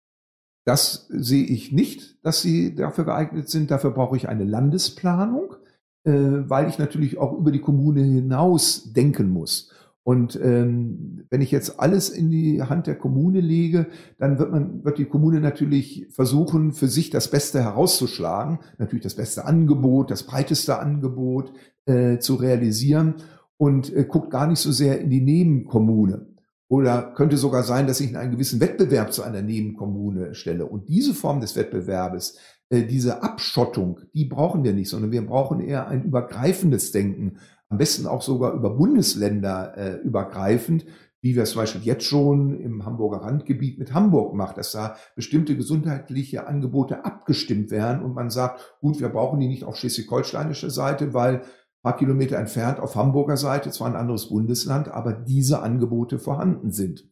Das 0.67 1.07
sehe 1.11 1.45
ich 1.45 1.71
nicht, 1.71 2.19
dass 2.25 2.43
sie 2.43 2.75
dafür 2.75 3.05
geeignet 3.05 3.49
sind. 3.49 3.71
Dafür 3.71 3.93
brauche 3.93 4.17
ich 4.17 4.29
eine 4.29 4.43
Landesplanung, 4.43 5.55
äh, 6.03 6.11
weil 6.11 6.69
ich 6.69 6.77
natürlich 6.79 7.19
auch 7.19 7.39
über 7.39 7.53
die 7.53 7.61
Kommune 7.61 8.03
hinaus 8.03 8.93
denken 8.93 9.31
muss. 9.31 9.73
Und 10.03 10.35
ähm, 10.43 11.25
wenn 11.31 11.41
ich 11.41 11.53
jetzt 11.53 11.79
alles 11.79 12.11
in 12.11 12.31
die 12.31 12.63
Hand 12.63 12.89
der 12.89 12.97
Kommune 12.97 13.41
lege, 13.41 13.87
dann 14.19 14.41
wird 14.41 14.51
man, 14.51 14.85
wird 14.85 14.99
die 14.99 15.05
Kommune 15.05 15.41
natürlich 15.41 16.09
versuchen, 16.11 16.73
für 16.73 16.89
sich 16.89 17.11
das 17.11 17.31
Beste 17.31 17.63
herauszuschlagen, 17.63 18.59
natürlich 18.79 19.05
das 19.05 19.15
beste 19.15 19.45
Angebot, 19.45 20.11
das 20.11 20.25
breiteste 20.25 20.81
Angebot 20.81 21.53
äh, 21.87 22.19
zu 22.19 22.35
realisieren 22.35 23.15
und 23.57 23.95
äh, 23.95 24.05
guckt 24.05 24.31
gar 24.31 24.49
nicht 24.49 24.61
so 24.61 24.73
sehr 24.73 25.01
in 25.01 25.11
die 25.11 25.21
Nebenkommune. 25.21 26.27
Oder 26.69 27.13
könnte 27.15 27.37
sogar 27.37 27.63
sein, 27.63 27.87
dass 27.87 28.01
ich 28.01 28.11
in 28.11 28.17
einen 28.17 28.33
gewissen 28.33 28.61
Wettbewerb 28.61 29.13
zu 29.13 29.23
einer 29.23 29.43
Nebenkommune 29.43 30.35
stelle. 30.35 30.67
Und 30.67 30.89
diese 30.89 31.15
Form 31.15 31.41
des 31.41 31.55
Wettbewerbes, 31.55 32.39
äh, 32.71 32.83
diese 32.83 33.23
Abschottung, 33.23 34.01
die 34.15 34.25
brauchen 34.25 34.65
wir 34.65 34.73
nicht, 34.73 34.91
sondern 34.91 35.13
wir 35.13 35.25
brauchen 35.25 35.61
eher 35.61 35.87
ein 35.87 36.03
übergreifendes 36.03 36.91
Denken, 36.91 37.39
am 37.69 37.79
besten 37.79 38.07
auch 38.07 38.23
sogar 38.23 38.53
über 38.53 38.71
Bundesländer 38.71 39.77
äh, 39.77 39.95
übergreifend, 40.03 40.87
wie 41.21 41.35
wir 41.35 41.43
es 41.43 41.51
zum 41.51 41.63
Beispiel 41.63 41.83
jetzt 41.83 42.05
schon 42.05 42.61
im 42.61 42.85
Hamburger 42.85 43.19
Randgebiet 43.19 43.79
mit 43.79 43.93
Hamburg 43.93 44.35
macht, 44.35 44.59
dass 44.59 44.73
da 44.73 44.97
bestimmte 45.17 45.57
gesundheitliche 45.57 46.47
Angebote 46.47 47.05
abgestimmt 47.05 47.71
werden 47.71 48.03
und 48.05 48.15
man 48.15 48.31
sagt, 48.31 48.77
gut, 48.81 49.01
wir 49.01 49.09
brauchen 49.09 49.41
die 49.41 49.49
nicht 49.49 49.65
auf 49.65 49.77
schleswig-holsteinische 49.77 50.71
Seite, 50.71 51.15
weil 51.15 51.43
paar 51.87 51.97
Kilometer 51.97 52.37
entfernt 52.37 52.81
auf 52.81 52.97
Hamburger 52.97 53.37
Seite, 53.37 53.71
zwar 53.71 53.87
ein 53.87 53.95
anderes 53.95 54.29
Bundesland, 54.29 54.89
aber 54.89 55.13
diese 55.13 55.63
Angebote 55.63 56.19
vorhanden 56.19 56.73
sind. 56.73 57.05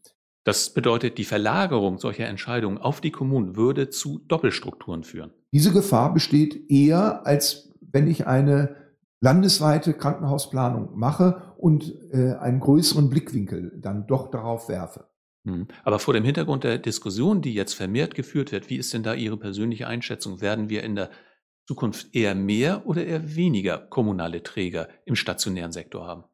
Das 0.43 0.71
bedeutet, 0.71 1.17
die 1.17 1.25
Verlagerung 1.25 1.99
solcher 1.99 2.27
Entscheidungen 2.27 2.79
auf 2.79 3.01
die 3.01 3.13
Kommunen 3.13 3.55
würde 3.55 3.89
zu 3.91 4.19
Doppelstrukturen 4.27 5.05
führen. 5.05 5.31
Diese 5.53 5.73
Gefahr 5.73 6.13
besteht 6.13 6.69
eher, 6.69 7.25
als 7.25 7.73
wenn 7.81 8.09
ich 8.09 8.27
eine 8.27 8.75
landesweite 9.21 9.95
Krankenhausplanung 9.95 10.99
mache 10.99 11.55
und 11.57 11.95
äh, 12.11 12.35
einen 12.35 12.59
größeren 12.59 13.09
Blickwinkel 13.09 13.79
dann 13.81 14.09
doch 14.09 14.29
darauf 14.29 14.69
werfe. 14.69 15.07
Hm. 15.47 15.69
Aber 15.85 16.01
vor 16.01 16.15
dem 16.15 16.25
Hintergrund 16.25 16.65
der 16.65 16.79
Diskussion, 16.79 17.43
die 17.43 17.55
jetzt 17.55 17.75
vermehrt 17.75 18.17
geführt 18.17 18.51
wird, 18.51 18.71
wie 18.71 18.77
ist 18.77 18.93
denn 18.93 19.05
da 19.05 19.15
Ihre 19.15 19.37
persönliche 19.37 19.87
Einschätzung? 19.87 20.41
Werden 20.41 20.69
wir 20.69 20.83
in 20.83 20.97
der 20.97 21.11
Zukunft 21.67 22.15
eher 22.15 22.35
mehr 22.35 22.87
oder 22.87 23.05
eher 23.05 23.37
weniger 23.37 23.79
kommunale 23.79 24.43
Träger 24.43 24.89
im 25.07 25.17
stationären 25.17 25.73
Sektor 25.73 26.07
haben? 26.07 26.25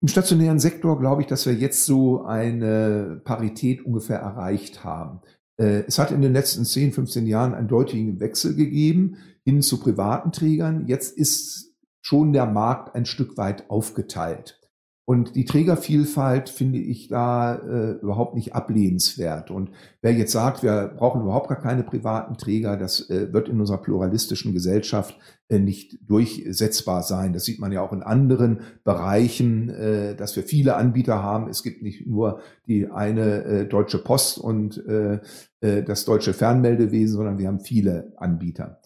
Im 0.00 0.08
stationären 0.08 0.58
Sektor 0.58 0.98
glaube 0.98 1.22
ich, 1.22 1.28
dass 1.28 1.46
wir 1.46 1.54
jetzt 1.54 1.86
so 1.86 2.24
eine 2.24 3.22
Parität 3.24 3.84
ungefähr 3.86 4.18
erreicht 4.18 4.84
haben. 4.84 5.20
Äh, 5.56 5.84
es 5.86 5.98
hat 5.98 6.10
in 6.10 6.20
den 6.20 6.32
letzten 6.32 6.64
10, 6.64 6.92
15 6.92 7.26
Jahren 7.26 7.54
einen 7.54 7.68
deutlichen 7.68 8.20
Wechsel 8.20 8.54
gegeben 8.54 9.16
hin 9.44 9.62
zu 9.62 9.80
privaten 9.80 10.32
Trägern. 10.32 10.86
Jetzt 10.86 11.16
ist 11.16 11.74
schon 12.02 12.32
der 12.32 12.46
Markt 12.46 12.94
ein 12.94 13.06
Stück 13.06 13.38
weit 13.38 13.70
aufgeteilt. 13.70 14.60
Und 15.06 15.36
die 15.36 15.44
Trägervielfalt 15.44 16.48
finde 16.48 16.78
ich 16.78 17.08
da 17.08 17.56
äh, 17.56 17.90
überhaupt 18.00 18.34
nicht 18.34 18.54
ablehnenswert. 18.54 19.50
Und 19.50 19.70
wer 20.00 20.12
jetzt 20.12 20.32
sagt, 20.32 20.62
wir 20.62 20.94
brauchen 20.96 21.20
überhaupt 21.20 21.48
gar 21.48 21.60
keine 21.60 21.82
privaten 21.82 22.38
Träger, 22.38 22.78
das 22.78 23.10
äh, 23.10 23.30
wird 23.30 23.50
in 23.50 23.60
unserer 23.60 23.82
pluralistischen 23.82 24.54
Gesellschaft 24.54 25.18
äh, 25.48 25.58
nicht 25.58 25.98
durchsetzbar 26.08 27.02
sein. 27.02 27.34
Das 27.34 27.44
sieht 27.44 27.60
man 27.60 27.70
ja 27.70 27.82
auch 27.82 27.92
in 27.92 28.02
anderen 28.02 28.60
Bereichen, 28.82 29.68
äh, 29.68 30.16
dass 30.16 30.36
wir 30.36 30.42
viele 30.42 30.76
Anbieter 30.76 31.22
haben. 31.22 31.50
Es 31.50 31.62
gibt 31.62 31.82
nicht 31.82 32.06
nur 32.06 32.40
die 32.66 32.90
eine 32.90 33.44
äh, 33.44 33.66
Deutsche 33.66 33.98
Post 33.98 34.38
und 34.38 34.86
äh, 34.86 35.20
äh, 35.60 35.82
das 35.82 36.06
deutsche 36.06 36.32
Fernmeldewesen, 36.32 37.16
sondern 37.16 37.36
wir 37.38 37.48
haben 37.48 37.60
viele 37.60 38.14
Anbieter. 38.16 38.80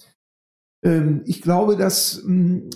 Ähm, 0.83 1.23
ich 1.27 1.43
glaube, 1.43 1.77
dass 1.77 2.25
mh, 2.25 2.33
hm, 2.33 2.71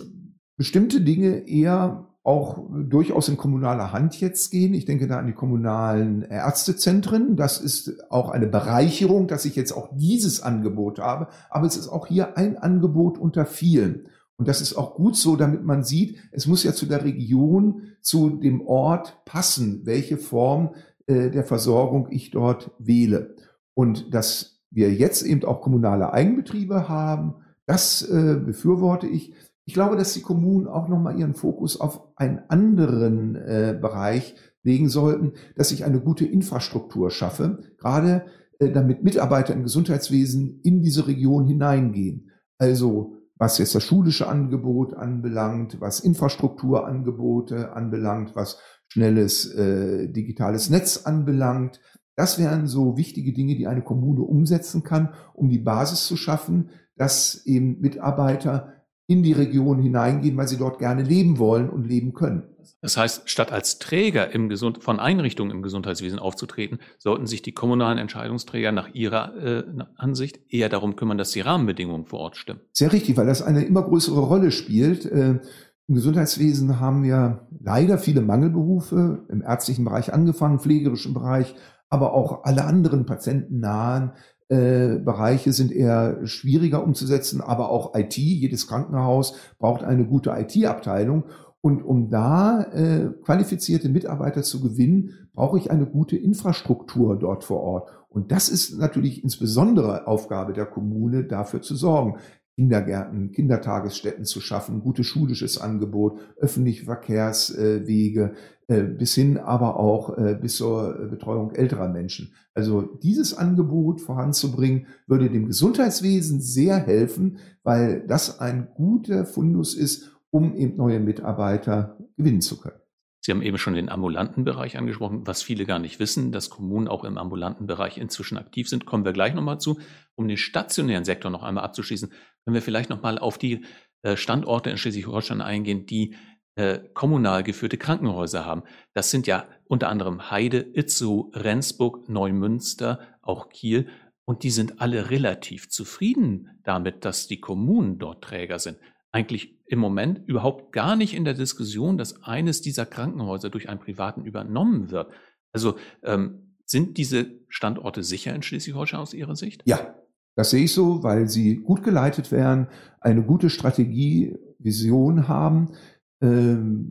bestimmte 0.56 1.00
Dinge 1.00 1.48
eher 1.48 2.08
auch 2.24 2.68
durchaus 2.70 3.28
in 3.28 3.36
kommunaler 3.36 3.92
Hand 3.92 4.20
jetzt 4.20 4.50
gehen. 4.50 4.74
Ich 4.74 4.84
denke 4.84 5.08
da 5.08 5.18
an 5.18 5.26
die 5.26 5.32
kommunalen 5.32 6.22
Ärztezentren. 6.22 7.36
Das 7.36 7.60
ist 7.60 8.10
auch 8.10 8.30
eine 8.30 8.46
Bereicherung, 8.46 9.26
dass 9.26 9.44
ich 9.44 9.56
jetzt 9.56 9.72
auch 9.72 9.90
dieses 9.92 10.40
Angebot 10.40 11.00
habe. 11.00 11.28
Aber 11.50 11.66
es 11.66 11.76
ist 11.76 11.88
auch 11.88 12.06
hier 12.06 12.36
ein 12.36 12.58
Angebot 12.58 13.18
unter 13.18 13.44
vielen. 13.44 14.08
Und 14.36 14.48
das 14.48 14.60
ist 14.60 14.74
auch 14.74 14.94
gut 14.94 15.16
so, 15.16 15.36
damit 15.36 15.64
man 15.64 15.84
sieht, 15.84 16.18
es 16.30 16.46
muss 16.46 16.62
ja 16.62 16.72
zu 16.72 16.86
der 16.86 17.04
Region, 17.04 17.92
zu 18.00 18.30
dem 18.30 18.60
Ort 18.66 19.24
passen, 19.24 19.82
welche 19.84 20.16
Form 20.16 20.74
äh, 21.06 21.30
der 21.30 21.44
Versorgung 21.44 22.08
ich 22.10 22.30
dort 22.30 22.70
wähle. 22.78 23.34
Und 23.74 24.14
dass 24.14 24.60
wir 24.70 24.92
jetzt 24.92 25.22
eben 25.22 25.44
auch 25.44 25.60
kommunale 25.60 26.12
Eigenbetriebe 26.12 26.88
haben, 26.88 27.34
das 27.66 28.02
äh, 28.02 28.36
befürworte 28.44 29.06
ich. 29.06 29.34
Ich 29.64 29.74
glaube, 29.74 29.96
dass 29.96 30.12
die 30.12 30.22
Kommunen 30.22 30.66
auch 30.66 30.88
nochmal 30.88 31.18
ihren 31.18 31.34
Fokus 31.34 31.80
auf 31.80 32.00
einen 32.16 32.40
anderen 32.48 33.36
äh, 33.36 33.78
Bereich 33.80 34.34
legen 34.62 34.88
sollten, 34.88 35.32
dass 35.56 35.72
ich 35.72 35.84
eine 35.84 36.00
gute 36.00 36.24
Infrastruktur 36.26 37.10
schaffe, 37.10 37.60
gerade 37.78 38.24
äh, 38.58 38.70
damit 38.70 39.04
Mitarbeiter 39.04 39.54
im 39.54 39.62
Gesundheitswesen 39.62 40.60
in 40.62 40.82
diese 40.82 41.06
Region 41.06 41.46
hineingehen. 41.46 42.30
Also 42.58 43.16
was 43.42 43.58
jetzt 43.58 43.74
das 43.74 43.82
schulische 43.82 44.28
Angebot 44.28 44.94
anbelangt, 44.94 45.80
was 45.80 45.98
Infrastrukturangebote 45.98 47.72
anbelangt, 47.72 48.36
was 48.36 48.58
schnelles 48.86 49.52
äh, 49.54 50.08
digitales 50.12 50.70
Netz 50.70 50.98
anbelangt. 51.06 51.80
Das 52.14 52.38
wären 52.38 52.68
so 52.68 52.96
wichtige 52.96 53.32
Dinge, 53.32 53.56
die 53.56 53.66
eine 53.66 53.82
Kommune 53.82 54.20
umsetzen 54.20 54.84
kann, 54.84 55.14
um 55.34 55.48
die 55.48 55.58
Basis 55.58 56.06
zu 56.06 56.16
schaffen, 56.16 56.70
dass 56.94 57.44
eben 57.46 57.80
Mitarbeiter 57.80 58.74
in 59.12 59.22
die 59.22 59.32
Region 59.32 59.80
hineingehen, 59.80 60.36
weil 60.36 60.48
sie 60.48 60.58
dort 60.58 60.78
gerne 60.78 61.02
leben 61.02 61.38
wollen 61.38 61.70
und 61.70 61.86
leben 61.86 62.12
können. 62.12 62.44
Das 62.80 62.96
heißt, 62.96 63.30
statt 63.30 63.52
als 63.52 63.78
Träger 63.78 64.34
Gesund 64.48 64.82
von 64.82 64.98
Einrichtungen 64.98 65.52
im 65.52 65.62
Gesundheitswesen 65.62 66.18
aufzutreten, 66.18 66.80
sollten 66.98 67.26
sich 67.26 67.40
die 67.40 67.52
kommunalen 67.52 67.96
Entscheidungsträger 67.96 68.72
nach 68.72 68.92
ihrer 68.92 69.36
äh, 69.36 69.64
Ansicht 69.96 70.40
eher 70.48 70.68
darum 70.68 70.96
kümmern, 70.96 71.16
dass 71.16 71.30
die 71.30 71.40
Rahmenbedingungen 71.40 72.06
vor 72.06 72.18
Ort 72.18 72.36
stimmen. 72.36 72.60
Sehr 72.72 72.92
richtig, 72.92 73.16
weil 73.16 73.26
das 73.26 73.40
eine 73.40 73.64
immer 73.64 73.82
größere 73.82 74.20
Rolle 74.20 74.50
spielt. 74.50 75.06
Äh, 75.06 75.38
Im 75.86 75.94
Gesundheitswesen 75.94 76.80
haben 76.80 77.04
wir 77.04 77.46
leider 77.60 77.98
viele 77.98 78.20
Mangelberufe, 78.20 79.26
im 79.28 79.42
ärztlichen 79.42 79.84
Bereich 79.84 80.12
angefangen, 80.12 80.58
pflegerischen 80.58 81.14
Bereich, 81.14 81.54
aber 81.88 82.14
auch 82.14 82.44
alle 82.44 82.64
anderen 82.64 83.06
patientennahen 83.06 84.12
äh, 84.52 84.98
Bereiche 84.98 85.54
sind 85.54 85.72
eher 85.72 86.26
schwieriger 86.26 86.84
umzusetzen, 86.84 87.40
aber 87.40 87.70
auch 87.70 87.94
IT, 87.94 88.18
jedes 88.18 88.66
Krankenhaus 88.66 89.34
braucht 89.58 89.82
eine 89.82 90.04
gute 90.04 90.30
IT-Abteilung. 90.30 91.24
Und 91.62 91.82
um 91.82 92.10
da 92.10 92.62
äh, 92.64 93.08
qualifizierte 93.24 93.88
Mitarbeiter 93.88 94.42
zu 94.42 94.60
gewinnen, 94.60 95.28
brauche 95.32 95.56
ich 95.56 95.70
eine 95.70 95.86
gute 95.86 96.16
Infrastruktur 96.16 97.18
dort 97.18 97.44
vor 97.44 97.60
Ort. 97.60 97.90
Und 98.10 98.30
das 98.30 98.50
ist 98.50 98.78
natürlich 98.78 99.24
insbesondere 99.24 100.06
Aufgabe 100.06 100.52
der 100.52 100.66
Kommune, 100.66 101.24
dafür 101.24 101.62
zu 101.62 101.74
sorgen. 101.74 102.18
Kindergärten, 102.56 103.32
Kindertagesstätten 103.32 104.26
zu 104.26 104.42
schaffen, 104.42 104.82
gutes 104.82 105.06
schulisches 105.06 105.58
Angebot, 105.58 106.18
öffentliche 106.36 106.84
Verkehrswege, 106.84 108.34
bis 108.80 109.14
hin 109.14 109.38
aber 109.38 109.76
auch 109.76 110.16
äh, 110.16 110.38
bis 110.40 110.56
zur 110.56 111.08
Betreuung 111.10 111.52
älterer 111.52 111.88
Menschen. 111.88 112.34
Also 112.54 112.82
dieses 112.82 113.34
Angebot 113.34 114.00
voranzubringen, 114.00 114.86
würde 115.06 115.30
dem 115.30 115.46
Gesundheitswesen 115.46 116.40
sehr 116.40 116.78
helfen, 116.78 117.38
weil 117.62 118.06
das 118.06 118.40
ein 118.40 118.68
guter 118.74 119.24
Fundus 119.24 119.74
ist, 119.74 120.12
um 120.30 120.56
eben 120.56 120.76
neue 120.76 121.00
Mitarbeiter 121.00 121.96
gewinnen 122.16 122.40
zu 122.40 122.60
können. 122.60 122.82
Sie 123.24 123.30
haben 123.30 123.42
eben 123.42 123.56
schon 123.56 123.74
den 123.74 123.88
ambulanten 123.88 124.42
Bereich 124.44 124.76
angesprochen, 124.76 125.26
was 125.26 125.42
viele 125.42 125.64
gar 125.64 125.78
nicht 125.78 126.00
wissen, 126.00 126.32
dass 126.32 126.50
Kommunen 126.50 126.88
auch 126.88 127.04
im 127.04 127.18
ambulanten 127.18 127.68
Bereich 127.68 127.96
inzwischen 127.96 128.36
aktiv 128.36 128.68
sind. 128.68 128.84
Kommen 128.84 129.04
wir 129.04 129.12
gleich 129.12 129.32
nochmal 129.32 129.60
zu. 129.60 129.78
Um 130.16 130.26
den 130.26 130.36
stationären 130.36 131.04
Sektor 131.04 131.30
noch 131.30 131.44
einmal 131.44 131.62
abzuschließen, 131.62 132.10
können 132.44 132.54
wir 132.54 132.62
vielleicht 132.62 132.90
nochmal 132.90 133.18
auf 133.18 133.38
die 133.38 133.64
äh, 134.02 134.16
Standorte 134.16 134.70
in 134.70 134.76
Schleswig-Holstein 134.76 135.40
eingehen, 135.40 135.86
die 135.86 136.16
äh, 136.54 136.80
kommunal 136.94 137.42
geführte 137.42 137.78
Krankenhäuser 137.78 138.44
haben. 138.44 138.62
Das 138.94 139.10
sind 139.10 139.26
ja 139.26 139.46
unter 139.64 139.88
anderem 139.88 140.30
Heide, 140.30 140.58
Itzehoe, 140.58 141.30
Rendsburg, 141.34 142.08
Neumünster, 142.08 143.00
auch 143.22 143.48
Kiel. 143.48 143.88
Und 144.24 144.42
die 144.42 144.50
sind 144.50 144.80
alle 144.80 145.10
relativ 145.10 145.68
zufrieden 145.68 146.60
damit, 146.64 147.04
dass 147.04 147.26
die 147.26 147.40
Kommunen 147.40 147.98
dort 147.98 148.22
Träger 148.22 148.58
sind. 148.58 148.78
Eigentlich 149.10 149.58
im 149.66 149.78
Moment 149.78 150.20
überhaupt 150.26 150.72
gar 150.72 150.96
nicht 150.96 151.14
in 151.14 151.24
der 151.24 151.34
Diskussion, 151.34 151.98
dass 151.98 152.22
eines 152.22 152.60
dieser 152.62 152.86
Krankenhäuser 152.86 153.50
durch 153.50 153.68
einen 153.68 153.80
Privaten 153.80 154.24
übernommen 154.24 154.90
wird. 154.90 155.12
Also 155.52 155.76
ähm, 156.02 156.56
sind 156.64 156.98
diese 156.98 157.30
Standorte 157.48 158.02
sicher 158.02 158.34
in 158.34 158.42
Schleswig-Holstein 158.42 159.00
aus 159.00 159.14
Ihrer 159.14 159.36
Sicht? 159.36 159.62
Ja, 159.66 159.94
das 160.34 160.50
sehe 160.50 160.64
ich 160.64 160.72
so, 160.72 161.02
weil 161.02 161.28
sie 161.28 161.56
gut 161.56 161.82
geleitet 161.82 162.32
werden, 162.32 162.68
eine 163.00 163.22
gute 163.22 163.50
Strategie, 163.50 164.36
Vision 164.58 165.28
haben, 165.28 165.72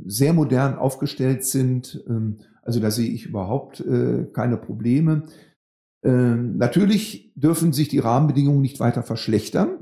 sehr 0.05 0.33
modern 0.33 0.75
aufgestellt 0.75 1.45
sind. 1.45 2.03
Ähm, 2.07 2.38
also 2.63 2.79
da 2.79 2.91
sehe 2.91 3.09
ich 3.09 3.25
überhaupt 3.25 3.79
äh, 3.79 4.25
keine 4.33 4.57
Probleme. 4.57 5.23
Ähm, 6.03 6.57
natürlich 6.57 7.33
dürfen 7.35 7.73
sich 7.73 7.88
die 7.88 8.00
Rahmenbedingungen 8.00 8.61
nicht 8.61 8.79
weiter 8.79 9.03
verschlechtern. 9.03 9.79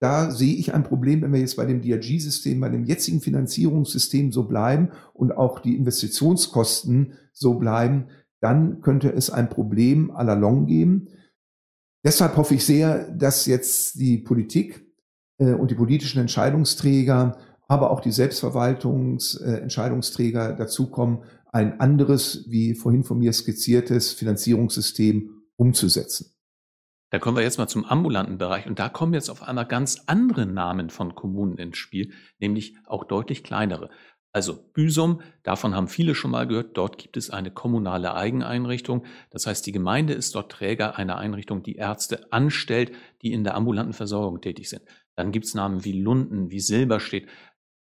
Da 0.00 0.30
sehe 0.30 0.54
ich 0.54 0.72
ein 0.74 0.82
Problem, 0.82 1.22
wenn 1.22 1.32
wir 1.32 1.40
jetzt 1.40 1.56
bei 1.56 1.66
dem 1.66 1.82
DRG-System, 1.82 2.60
bei 2.60 2.70
dem 2.70 2.84
jetzigen 2.84 3.20
Finanzierungssystem 3.20 4.32
so 4.32 4.44
bleiben 4.44 4.90
und 5.12 5.32
auch 5.32 5.60
die 5.60 5.76
Investitionskosten 5.76 7.14
so 7.32 7.54
bleiben, 7.54 8.06
dann 8.40 8.80
könnte 8.80 9.12
es 9.12 9.30
ein 9.30 9.50
Problem 9.50 10.10
à 10.10 10.24
la 10.24 10.34
long 10.34 10.66
geben. 10.66 11.08
Deshalb 12.04 12.36
hoffe 12.36 12.54
ich 12.54 12.64
sehr, 12.64 13.10
dass 13.10 13.44
jetzt 13.44 14.00
die 14.00 14.18
Politik 14.18 14.86
äh, 15.38 15.52
und 15.52 15.70
die 15.70 15.74
politischen 15.74 16.20
Entscheidungsträger, 16.20 17.36
aber 17.70 17.90
auch 17.92 18.00
die 18.00 18.10
Selbstverwaltungsentscheidungsträger 18.10 20.54
dazukommen, 20.54 21.22
ein 21.52 21.78
anderes, 21.78 22.46
wie 22.48 22.74
vorhin 22.74 23.04
von 23.04 23.18
mir 23.18 23.32
skizziertes 23.32 24.12
Finanzierungssystem 24.12 25.44
umzusetzen. 25.54 26.34
Da 27.10 27.20
kommen 27.20 27.36
wir 27.36 27.44
jetzt 27.44 27.58
mal 27.58 27.68
zum 27.68 27.84
ambulanten 27.84 28.38
Bereich 28.38 28.66
und 28.66 28.80
da 28.80 28.88
kommen 28.88 29.14
jetzt 29.14 29.30
auf 29.30 29.44
einmal 29.44 29.66
ganz 29.66 30.02
andere 30.06 30.46
Namen 30.46 30.90
von 30.90 31.14
Kommunen 31.14 31.58
ins 31.58 31.78
Spiel, 31.78 32.12
nämlich 32.40 32.74
auch 32.86 33.04
deutlich 33.04 33.44
kleinere. 33.44 33.88
Also 34.32 34.56
Büsum, 34.72 35.20
davon 35.44 35.74
haben 35.74 35.88
viele 35.88 36.14
schon 36.16 36.32
mal 36.32 36.48
gehört, 36.48 36.76
dort 36.76 36.98
gibt 36.98 37.16
es 37.16 37.30
eine 37.30 37.52
kommunale 37.52 38.14
Eigeneinrichtung. 38.14 39.04
Das 39.30 39.46
heißt, 39.46 39.64
die 39.66 39.72
Gemeinde 39.72 40.12
ist 40.12 40.36
dort 40.36 40.52
Träger 40.52 40.98
einer 40.98 41.18
Einrichtung, 41.18 41.62
die 41.62 41.76
Ärzte 41.76 42.32
anstellt, 42.32 42.92
die 43.22 43.32
in 43.32 43.44
der 43.44 43.54
ambulanten 43.54 43.92
Versorgung 43.92 44.40
tätig 44.40 44.68
sind. 44.68 44.82
Dann 45.16 45.32
gibt 45.32 45.46
es 45.46 45.54
Namen 45.54 45.84
wie 45.84 46.00
Lunden, 46.00 46.50
wie 46.50 46.60
Silberstedt. 46.60 47.26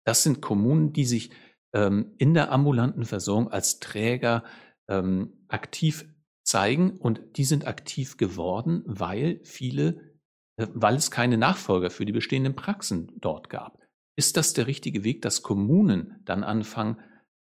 Das 0.07 0.23
sind 0.23 0.41
Kommunen, 0.41 0.93
die 0.93 1.03
sich 1.03 1.31
ähm, 1.75 2.13
in 2.17 2.33
der 2.33 2.49
ambulanten 2.53 3.03
Versorgung 3.03 3.51
als 3.51 3.79
Träger 3.79 4.45
ähm, 4.89 5.33
aktiv 5.49 6.07
zeigen 6.45 6.91
und 6.91 7.21
die 7.35 7.43
sind 7.43 7.67
aktiv 7.67 8.15
geworden, 8.15 8.83
weil 8.85 9.41
viele, 9.43 10.15
äh, 10.55 10.67
weil 10.73 10.95
es 10.95 11.11
keine 11.11 11.37
Nachfolger 11.37 11.89
für 11.89 12.05
die 12.05 12.13
bestehenden 12.13 12.55
Praxen 12.55 13.11
dort 13.19 13.49
gab. 13.49 13.79
Ist 14.17 14.37
das 14.37 14.53
der 14.53 14.65
richtige 14.65 15.03
Weg, 15.03 15.21
dass 15.23 15.41
Kommunen 15.41 16.21
dann 16.23 16.45
anfangen, 16.45 17.01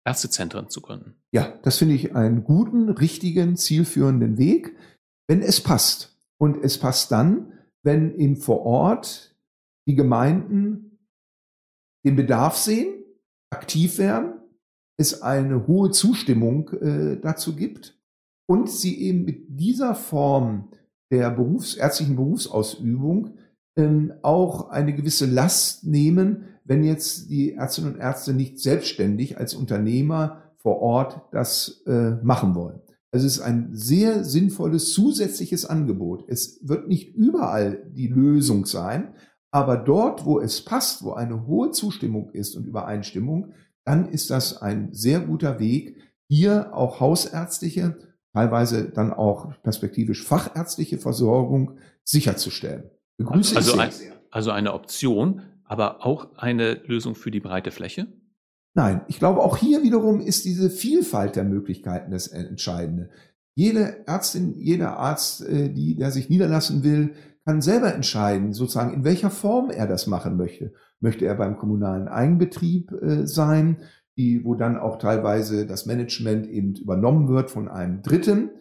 Ärztezentren 0.06 0.70
zu 0.70 0.82
gründen? 0.82 1.16
Ja, 1.32 1.58
das 1.64 1.80
finde 1.80 1.96
ich 1.96 2.16
einen 2.16 2.44
guten, 2.44 2.90
richtigen, 2.90 3.56
zielführenden 3.56 4.38
Weg, 4.38 4.78
wenn 5.28 5.42
es 5.42 5.60
passt. 5.60 6.20
Und 6.38 6.64
es 6.64 6.78
passt 6.78 7.12
dann, 7.12 7.52
wenn 7.82 8.14
eben 8.20 8.36
vor 8.36 8.64
Ort 8.64 9.36
die 9.88 9.96
Gemeinden 9.96 10.93
den 12.06 12.16
Bedarf 12.16 12.58
sehen, 12.58 13.04
aktiv 13.50 13.98
werden, 13.98 14.34
es 14.98 15.22
eine 15.22 15.68
hohe 15.68 15.92
Zustimmung 15.92 16.70
äh, 16.70 17.20
dazu 17.20 17.56
gibt 17.56 18.00
und 18.48 18.70
sie 18.70 19.02
eben 19.02 19.26
mit 19.26 19.46
dieser 19.60 19.96
Form 19.96 20.70
der 21.12 21.30
Berufs-, 21.30 21.76
ärztlichen 21.76 22.16
Berufsausübung 22.16 23.38
ähm, 23.78 24.14
auch 24.22 24.70
eine 24.70 24.94
gewisse 24.94 25.26
Last 25.26 25.86
nehmen, 25.86 26.46
wenn 26.64 26.84
jetzt 26.84 27.30
die 27.30 27.54
Ärztinnen 27.54 27.94
und 27.94 28.00
Ärzte 28.00 28.34
nicht 28.34 28.60
selbstständig 28.60 29.38
als 29.38 29.54
Unternehmer 29.54 30.44
vor 30.58 30.80
Ort 30.80 31.22
das 31.32 31.84
äh, 31.88 32.16
machen 32.24 32.56
wollen. 32.56 32.80
Also 33.12 33.28
es 33.28 33.38
ist 33.38 33.44
ein 33.44 33.70
sehr 33.74 34.24
sinnvolles 34.24 34.92
zusätzliches 34.92 35.66
Angebot. 35.66 36.26
Es 36.28 36.60
wird 36.64 36.88
nicht 36.88 37.16
überall 37.16 37.92
die 37.94 38.08
Lösung 38.08 38.66
sein, 38.66 39.14
aber 39.54 39.78
dort, 39.78 40.26
wo 40.26 40.40
es 40.40 40.66
passt, 40.66 41.04
wo 41.04 41.14
eine 41.14 41.46
hohe 41.46 41.70
Zustimmung 41.70 42.32
ist 42.32 42.56
und 42.56 42.66
Übereinstimmung, 42.66 43.54
dann 43.86 44.10
ist 44.10 44.32
das 44.32 44.60
ein 44.62 44.92
sehr 44.94 45.20
guter 45.20 45.60
Weg, 45.60 45.96
hier 46.28 46.74
auch 46.74 47.00
hausärztliche, 47.00 48.00
teilweise 48.34 48.90
dann 48.90 49.14
auch 49.14 49.54
perspektivisch 49.62 50.24
fachärztliche 50.24 50.98
Versorgung 50.98 51.78
sicherzustellen. 52.04 52.90
Begrüße 53.18 53.56
also, 53.56 53.80
ich 53.80 53.92
sehr. 53.92 54.14
also 54.32 54.50
eine 54.50 54.74
Option, 54.74 55.44
aber 55.66 56.04
auch 56.04 56.36
eine 56.36 56.82
Lösung 56.88 57.14
für 57.14 57.30
die 57.30 57.40
breite 57.40 57.70
Fläche? 57.70 58.08
Nein, 58.74 59.02
ich 59.08 59.20
glaube, 59.20 59.42
auch 59.42 59.58
hier 59.58 59.84
wiederum 59.84 60.20
ist 60.20 60.46
diese 60.46 60.72
Vielfalt 60.72 61.36
der 61.36 61.44
Möglichkeiten 61.44 62.10
das 62.10 62.26
Entscheidende. 62.26 63.12
Jede 63.54 64.08
Ärztin, 64.08 64.56
jeder 64.58 64.98
Arzt, 64.98 65.42
äh, 65.42 65.70
die, 65.70 65.96
der 65.96 66.10
sich 66.10 66.28
niederlassen 66.28 66.84
will, 66.84 67.14
kann 67.46 67.62
selber 67.62 67.94
entscheiden, 67.94 68.54
sozusagen, 68.54 68.94
in 68.94 69.04
welcher 69.04 69.30
Form 69.30 69.70
er 69.70 69.88
das 69.88 70.08
machen 70.08 70.38
möchte. 70.38 70.74
Möchte 71.00 71.26
er 71.26 71.36
beim 71.36 71.58
kommunalen 71.58 72.08
Eigenbetrieb 72.08 72.92
äh, 72.92 73.28
sein, 73.28 73.82
die, 74.16 74.46
wo 74.46 74.56
dann 74.56 74.78
auch 74.78 74.98
teilweise 74.98 75.66
das 75.66 75.86
Management 75.86 76.48
eben 76.48 76.76
übernommen 76.76 77.28
wird 77.28 77.52
von 77.52 77.68
einem 77.68 78.02
Dritten? 78.02 78.52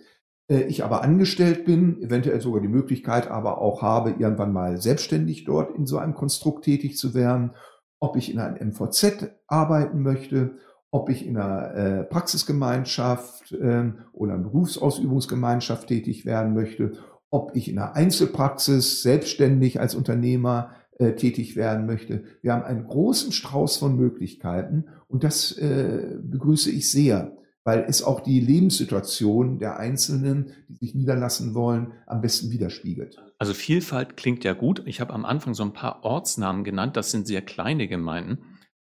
Äh, 0.48 0.62
ich 0.64 0.84
aber 0.84 1.02
angestellt 1.02 1.64
bin, 1.64 2.02
eventuell 2.02 2.40
sogar 2.40 2.60
die 2.60 2.68
Möglichkeit 2.68 3.30
aber 3.30 3.58
auch 3.58 3.82
habe, 3.82 4.10
irgendwann 4.18 4.52
mal 4.52 4.80
selbstständig 4.80 5.44
dort 5.44 5.76
in 5.76 5.86
so 5.86 5.98
einem 5.98 6.14
Konstrukt 6.14 6.64
tätig 6.64 6.96
zu 6.96 7.14
werden, 7.14 7.52
ob 8.00 8.16
ich 8.16 8.32
in 8.32 8.40
einem 8.40 8.70
MVZ 8.70 9.30
arbeiten 9.46 10.02
möchte, 10.02 10.56
ob 10.90 11.08
ich 11.08 11.26
in 11.26 11.38
einer 11.38 11.74
äh, 11.74 12.04
Praxisgemeinschaft 12.04 13.52
äh, 13.52 13.92
oder 14.12 14.34
einer 14.34 14.42
Berufsausübungsgemeinschaft 14.42 15.88
tätig 15.88 16.26
werden 16.26 16.52
möchte, 16.52 16.92
ob 17.32 17.56
ich 17.56 17.68
in 17.68 17.78
einer 17.78 17.96
Einzelpraxis 17.96 19.02
selbstständig 19.02 19.80
als 19.80 19.96
Unternehmer 19.96 20.70
äh, 20.98 21.14
tätig 21.14 21.56
werden 21.56 21.86
möchte. 21.86 22.22
Wir 22.42 22.52
haben 22.52 22.62
einen 22.62 22.86
großen 22.86 23.32
Strauß 23.32 23.78
von 23.78 23.96
Möglichkeiten 23.96 24.84
und 25.08 25.24
das 25.24 25.50
äh, 25.58 26.18
begrüße 26.22 26.70
ich 26.70 26.92
sehr 26.92 27.32
weil 27.64 27.84
es 27.88 28.02
auch 28.02 28.20
die 28.20 28.40
Lebenssituation 28.40 29.58
der 29.58 29.78
Einzelnen, 29.78 30.52
die 30.68 30.74
sich 30.74 30.94
niederlassen 30.94 31.54
wollen, 31.54 31.92
am 32.06 32.20
besten 32.20 32.50
widerspiegelt. 32.50 33.22
Also 33.38 33.54
Vielfalt 33.54 34.16
klingt 34.16 34.44
ja 34.44 34.52
gut. 34.52 34.82
Ich 34.86 35.00
habe 35.00 35.12
am 35.12 35.24
Anfang 35.24 35.54
so 35.54 35.62
ein 35.62 35.72
paar 35.72 36.04
Ortsnamen 36.04 36.64
genannt. 36.64 36.96
Das 36.96 37.10
sind 37.10 37.26
sehr 37.26 37.42
kleine 37.42 37.86
Gemeinden. 37.86 38.38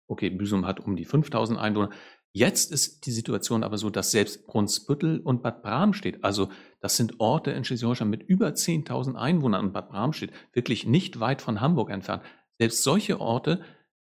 Okay, 0.06 0.30
Büsum 0.30 0.66
hat 0.66 0.80
um 0.80 0.96
die 0.96 1.04
5000 1.04 1.58
Einwohner. 1.58 1.90
Jetzt 2.32 2.70
ist 2.70 3.06
die 3.06 3.10
Situation 3.10 3.64
aber 3.64 3.76
so, 3.76 3.90
dass 3.90 4.12
selbst 4.12 4.46
Brunsbüttel 4.46 5.18
und 5.18 5.42
Bad 5.42 5.62
Bramstedt, 5.62 6.22
also 6.22 6.48
das 6.80 6.96
sind 6.96 7.18
Orte 7.18 7.50
in 7.50 7.64
Schleswig-Holstein 7.64 8.08
mit 8.08 8.22
über 8.22 8.48
10.000 8.48 9.16
Einwohnern 9.16 9.66
und 9.66 9.72
Bad 9.72 9.88
Bramstedt, 9.88 10.32
wirklich 10.52 10.86
nicht 10.86 11.18
weit 11.18 11.42
von 11.42 11.60
Hamburg 11.60 11.90
entfernt. 11.90 12.22
Selbst 12.58 12.84
solche 12.84 13.20
Orte 13.20 13.62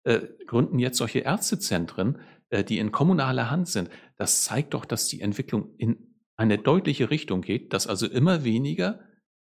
äh, 0.02 0.20
gründen 0.46 0.80
jetzt 0.80 0.98
solche 0.98 1.20
Ärztezentren, 1.20 2.18
äh, 2.48 2.64
die 2.64 2.78
in 2.78 2.90
kommunaler 2.90 3.50
Hand 3.50 3.68
sind, 3.68 3.88
das 4.16 4.42
zeigt 4.42 4.74
doch, 4.74 4.84
dass 4.84 5.06
die 5.06 5.20
Entwicklung 5.20 5.74
in 5.76 6.14
eine 6.36 6.58
deutliche 6.58 7.10
Richtung 7.10 7.42
geht, 7.42 7.72
dass 7.72 7.86
also 7.86 8.06
immer 8.06 8.42
weniger 8.42 9.00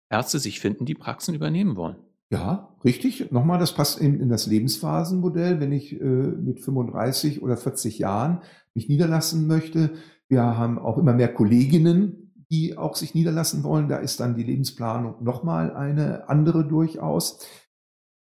Ärzte 0.10 0.39
sich 0.39 0.60
finden, 0.60 0.86
die 0.86 0.95
Praxen 0.95 1.36
übernehmen 1.36 1.75
wollen. 1.75 2.06
Ja, 2.29 2.75
richtig. 2.83 3.31
Nochmal, 3.31 3.57
das 3.57 3.73
passt 3.73 3.99
in, 3.99 4.19
in 4.19 4.29
das 4.29 4.47
Lebensphasenmodell. 4.47 5.59
Wenn 5.59 5.71
ich 5.71 5.93
äh, 5.93 6.03
mit 6.03 6.59
35 6.59 7.41
oder 7.41 7.55
40 7.55 7.99
Jahren 7.99 8.41
mich 8.73 8.89
niederlassen 8.89 9.47
möchte, 9.47 9.93
wir 10.27 10.43
haben 10.43 10.77
auch 10.77 10.97
immer 10.97 11.13
mehr 11.13 11.33
Kolleginnen, 11.33 12.33
die 12.51 12.77
auch 12.77 12.95
sich 12.95 13.15
niederlassen 13.15 13.63
wollen. 13.63 13.87
Da 13.87 13.97
ist 13.97 14.19
dann 14.19 14.35
die 14.35 14.43
Lebensplanung 14.43 15.23
nochmal 15.23 15.73
eine 15.73 16.27
andere 16.27 16.67
durchaus. 16.67 17.39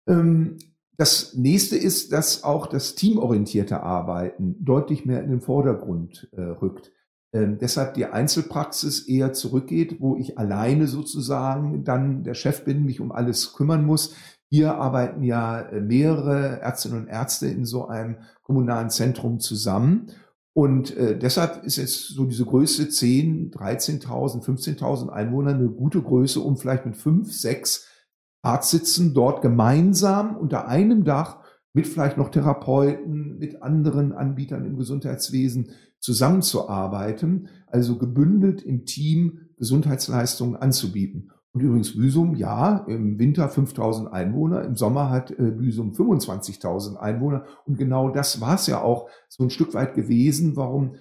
Ähm, 0.08 0.58
das 0.96 1.34
nächste 1.34 1.76
ist, 1.76 2.12
dass 2.12 2.44
auch 2.44 2.66
das 2.66 2.94
teamorientierte 2.94 3.82
Arbeiten 3.82 4.64
deutlich 4.64 5.04
mehr 5.04 5.22
in 5.22 5.30
den 5.30 5.40
Vordergrund 5.40 6.28
äh, 6.32 6.40
rückt. 6.40 6.92
Ähm, 7.34 7.58
deshalb 7.58 7.94
die 7.94 8.06
Einzelpraxis 8.06 9.08
eher 9.08 9.32
zurückgeht, 9.32 10.00
wo 10.00 10.16
ich 10.16 10.38
alleine 10.38 10.86
sozusagen 10.86 11.82
dann 11.82 12.22
der 12.22 12.34
Chef 12.34 12.64
bin, 12.64 12.84
mich 12.84 13.00
um 13.00 13.10
alles 13.10 13.54
kümmern 13.54 13.84
muss. 13.84 14.14
Hier 14.50 14.76
arbeiten 14.76 15.24
ja 15.24 15.60
äh, 15.60 15.80
mehrere 15.80 16.60
Ärztinnen 16.60 17.02
und 17.02 17.08
Ärzte 17.08 17.48
in 17.48 17.64
so 17.64 17.88
einem 17.88 18.18
kommunalen 18.42 18.88
Zentrum 18.88 19.40
zusammen. 19.40 20.12
Und 20.56 20.96
äh, 20.96 21.18
deshalb 21.18 21.64
ist 21.64 21.74
jetzt 21.74 22.14
so 22.14 22.24
diese 22.24 22.44
Größe 22.44 22.88
10, 22.88 23.50
13.000, 23.50 24.44
15.000 24.44 25.08
Einwohner 25.08 25.54
eine 25.54 25.68
gute 25.68 26.00
Größe, 26.00 26.38
um 26.38 26.56
vielleicht 26.56 26.86
mit 26.86 26.96
fünf, 26.96 27.32
sechs 27.32 27.88
Arztsitzen 28.42 29.12
dort 29.12 29.42
gemeinsam 29.42 30.36
unter 30.36 30.68
einem 30.68 31.02
Dach 31.02 31.42
mit 31.72 31.88
vielleicht 31.88 32.16
noch 32.16 32.28
Therapeuten, 32.28 33.38
mit 33.38 33.60
anderen 33.64 34.12
Anbietern 34.12 34.64
im 34.64 34.76
Gesundheitswesen 34.76 35.72
zusammenzuarbeiten, 36.04 37.48
also 37.66 37.96
gebündelt 37.96 38.60
im 38.60 38.84
Team 38.84 39.40
Gesundheitsleistungen 39.56 40.54
anzubieten. 40.54 41.32
Und 41.52 41.62
übrigens 41.62 41.96
Büsum, 41.96 42.34
ja, 42.34 42.84
im 42.88 43.18
Winter 43.18 43.48
5000 43.48 44.12
Einwohner, 44.12 44.64
im 44.64 44.74
Sommer 44.74 45.08
hat 45.08 45.30
äh, 45.30 45.50
Büsum 45.50 45.92
25.000 45.92 46.96
Einwohner. 46.96 47.46
Und 47.64 47.78
genau 47.78 48.10
das 48.10 48.42
war 48.42 48.56
es 48.56 48.66
ja 48.66 48.82
auch 48.82 49.08
so 49.28 49.44
ein 49.44 49.50
Stück 49.50 49.72
weit 49.72 49.94
gewesen, 49.94 50.56
warum 50.56 50.96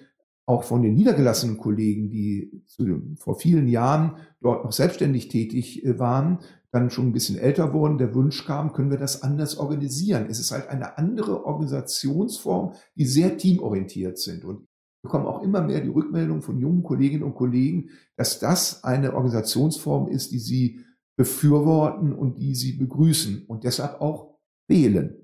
auch 0.46 0.62
von 0.62 0.80
den 0.80 0.94
niedergelassenen 0.94 1.58
Kollegen, 1.58 2.08
die 2.08 2.62
zu, 2.66 2.84
vor 3.16 3.38
vielen 3.38 3.68
Jahren 3.68 4.16
dort 4.40 4.64
noch 4.64 4.72
selbstständig 4.72 5.28
tätig 5.28 5.84
äh, 5.84 5.98
waren, 5.98 6.38
dann 6.70 6.88
schon 6.88 7.08
ein 7.08 7.12
bisschen 7.12 7.36
älter 7.36 7.74
wurden, 7.74 7.98
der 7.98 8.14
Wunsch 8.14 8.46
kam, 8.46 8.72
können 8.72 8.90
wir 8.90 8.98
das 8.98 9.22
anders 9.22 9.58
organisieren. 9.58 10.28
Es 10.30 10.40
ist 10.40 10.50
halt 10.50 10.68
eine 10.68 10.96
andere 10.96 11.44
Organisationsform, 11.44 12.72
die 12.96 13.04
sehr 13.04 13.36
teamorientiert 13.36 14.18
sind. 14.18 14.44
Und 14.44 14.66
bekommen 15.04 15.26
auch 15.26 15.42
immer 15.42 15.60
mehr 15.60 15.80
die 15.80 15.90
Rückmeldung 15.90 16.40
von 16.40 16.58
jungen 16.58 16.82
Kolleginnen 16.82 17.22
und 17.22 17.34
Kollegen, 17.34 17.90
dass 18.16 18.40
das 18.40 18.82
eine 18.84 19.12
Organisationsform 19.12 20.08
ist, 20.08 20.32
die 20.32 20.38
sie 20.38 20.80
befürworten 21.16 22.14
und 22.14 22.38
die 22.38 22.54
sie 22.54 22.72
begrüßen 22.72 23.44
und 23.46 23.64
deshalb 23.64 24.00
auch 24.00 24.38
wählen. 24.66 25.14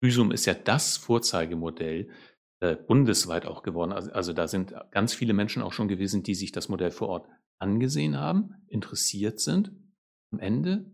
Büsum 0.00 0.32
ist 0.32 0.46
ja 0.46 0.54
das 0.54 0.96
Vorzeigemodell 0.96 2.08
äh, 2.60 2.76
bundesweit 2.76 3.44
auch 3.44 3.62
geworden. 3.62 3.92
Also, 3.92 4.10
also 4.12 4.32
da 4.32 4.48
sind 4.48 4.74
ganz 4.90 5.12
viele 5.12 5.34
Menschen 5.34 5.62
auch 5.62 5.74
schon 5.74 5.88
gewesen, 5.88 6.22
die 6.22 6.34
sich 6.34 6.50
das 6.50 6.70
Modell 6.70 6.90
vor 6.90 7.08
Ort 7.08 7.28
angesehen 7.58 8.18
haben, 8.18 8.54
interessiert 8.68 9.38
sind. 9.38 9.70
Am 10.32 10.38
Ende 10.38 10.90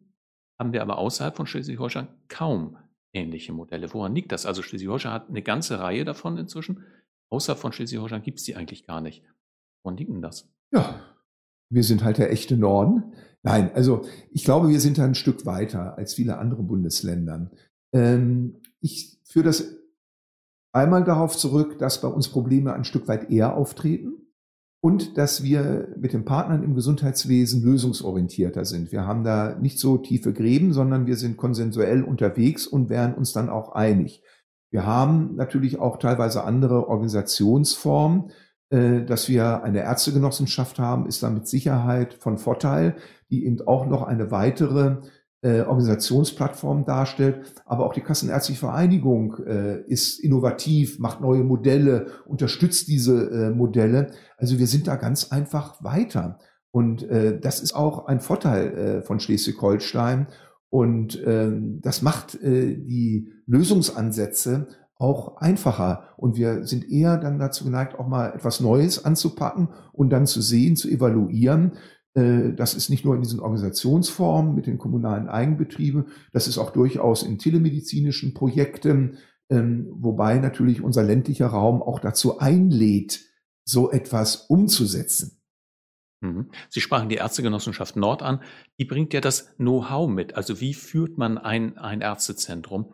haben 0.58 0.72
wir 0.72 0.82
aber 0.82 0.98
außerhalb 0.98 1.36
von 1.36 1.46
Schleswig-Holstein 1.46 2.08
kaum 2.28 2.76
ähnliche 3.12 3.52
Modelle. 3.52 3.92
Woran 3.94 4.16
liegt 4.16 4.32
das? 4.32 4.46
Also 4.46 4.62
Schleswig-Holstein 4.62 5.12
hat 5.12 5.28
eine 5.28 5.42
ganze 5.42 5.78
Reihe 5.78 6.04
davon 6.04 6.36
inzwischen. 6.38 6.84
Außer 7.30 7.56
von 7.56 7.72
Schleswig-Holstein 7.72 8.22
gibt 8.22 8.38
es 8.38 8.44
die 8.44 8.56
eigentlich 8.56 8.86
gar 8.86 9.00
nicht. 9.00 9.22
Woran 9.82 9.96
liegt 9.96 10.10
denn 10.10 10.22
das? 10.22 10.48
Ja, 10.72 11.00
wir 11.70 11.84
sind 11.84 12.04
halt 12.04 12.18
der 12.18 12.32
echte 12.32 12.56
Norden. 12.56 13.14
Nein, 13.42 13.70
also 13.74 14.04
ich 14.30 14.44
glaube, 14.44 14.68
wir 14.68 14.80
sind 14.80 14.98
da 14.98 15.04
ein 15.04 15.14
Stück 15.14 15.46
weiter 15.46 15.96
als 15.96 16.14
viele 16.14 16.38
andere 16.38 16.62
Bundesländer. 16.62 17.50
Ähm, 17.94 18.60
ich 18.80 19.18
führe 19.24 19.46
das 19.46 19.76
einmal 20.72 21.04
darauf 21.04 21.36
zurück, 21.36 21.78
dass 21.78 22.00
bei 22.00 22.08
uns 22.08 22.28
Probleme 22.28 22.74
ein 22.74 22.84
Stück 22.84 23.08
weit 23.08 23.30
eher 23.30 23.56
auftreten 23.56 24.20
und 24.82 25.16
dass 25.18 25.42
wir 25.42 25.94
mit 25.98 26.12
den 26.12 26.24
Partnern 26.24 26.62
im 26.62 26.74
Gesundheitswesen 26.74 27.62
lösungsorientierter 27.62 28.64
sind. 28.64 28.92
Wir 28.92 29.06
haben 29.06 29.24
da 29.24 29.56
nicht 29.58 29.78
so 29.78 29.98
tiefe 29.98 30.32
Gräben, 30.32 30.72
sondern 30.72 31.06
wir 31.06 31.16
sind 31.16 31.36
konsensuell 31.36 32.02
unterwegs 32.02 32.66
und 32.66 32.88
wären 32.88 33.14
uns 33.14 33.32
dann 33.32 33.48
auch 33.48 33.72
einig. 33.72 34.22
Wir 34.70 34.86
haben 34.86 35.34
natürlich 35.36 35.78
auch 35.78 35.98
teilweise 35.98 36.44
andere 36.44 36.88
Organisationsformen. 36.88 38.30
Äh, 38.70 39.04
dass 39.04 39.28
wir 39.28 39.64
eine 39.64 39.80
Ärztegenossenschaft 39.80 40.78
haben, 40.78 41.06
ist 41.06 41.22
da 41.22 41.30
mit 41.30 41.48
Sicherheit 41.48 42.14
von 42.14 42.38
Vorteil, 42.38 42.94
die 43.28 43.44
eben 43.44 43.60
auch 43.66 43.86
noch 43.86 44.04
eine 44.04 44.30
weitere 44.30 44.98
äh, 45.42 45.62
Organisationsplattform 45.62 46.84
darstellt. 46.84 47.40
Aber 47.66 47.84
auch 47.84 47.92
die 47.92 48.00
Kassenärztliche 48.00 48.60
Vereinigung 48.60 49.38
äh, 49.44 49.80
ist 49.88 50.20
innovativ, 50.20 51.00
macht 51.00 51.20
neue 51.20 51.42
Modelle, 51.42 52.06
unterstützt 52.26 52.86
diese 52.86 53.50
Modelle. 53.50 54.12
Also 54.36 54.58
wir 54.58 54.68
sind 54.68 54.86
da 54.86 54.94
ganz 54.96 55.32
einfach 55.32 55.82
weiter. 55.82 56.38
Und 56.72 57.04
das 57.10 57.58
ist 57.60 57.74
auch 57.74 58.06
ein 58.06 58.20
Vorteil 58.20 59.02
von 59.02 59.18
Schleswig-Holstein. 59.18 60.28
Und 60.70 61.20
ähm, 61.26 61.80
das 61.82 62.00
macht 62.00 62.36
äh, 62.36 62.76
die 62.76 63.32
Lösungsansätze 63.46 64.68
auch 64.94 65.38
einfacher. 65.38 66.14
Und 66.16 66.36
wir 66.36 66.64
sind 66.64 66.88
eher 66.88 67.16
dann 67.16 67.38
dazu 67.38 67.64
geneigt, 67.64 67.98
auch 67.98 68.06
mal 68.06 68.32
etwas 68.34 68.60
Neues 68.60 69.04
anzupacken 69.04 69.68
und 69.92 70.10
dann 70.10 70.26
zu 70.26 70.40
sehen, 70.40 70.76
zu 70.76 70.88
evaluieren. 70.88 71.72
Äh, 72.14 72.52
das 72.52 72.74
ist 72.74 72.88
nicht 72.88 73.04
nur 73.04 73.16
in 73.16 73.22
diesen 73.22 73.40
Organisationsformen 73.40 74.54
mit 74.54 74.66
den 74.66 74.78
kommunalen 74.78 75.28
Eigenbetrieben, 75.28 76.06
das 76.32 76.46
ist 76.46 76.58
auch 76.58 76.70
durchaus 76.70 77.22
in 77.22 77.38
telemedizinischen 77.38 78.34
Projekten, 78.34 79.18
ähm, 79.48 79.88
wobei 79.92 80.38
natürlich 80.38 80.82
unser 80.82 81.02
ländlicher 81.02 81.48
Raum 81.48 81.82
auch 81.82 81.98
dazu 81.98 82.38
einlädt, 82.38 83.20
so 83.64 83.90
etwas 83.90 84.36
umzusetzen. 84.48 85.39
Mhm. 86.20 86.50
Sie 86.68 86.80
sprachen 86.80 87.08
die 87.08 87.16
Ärztegenossenschaft 87.16 87.96
Nord 87.96 88.22
an. 88.22 88.42
Die 88.78 88.84
bringt 88.84 89.12
ja 89.14 89.20
das 89.20 89.56
Know-how 89.56 90.08
mit. 90.08 90.34
Also 90.34 90.60
wie 90.60 90.74
führt 90.74 91.18
man 91.18 91.38
ein, 91.38 91.78
ein 91.78 92.02
Ärztezentrum? 92.02 92.92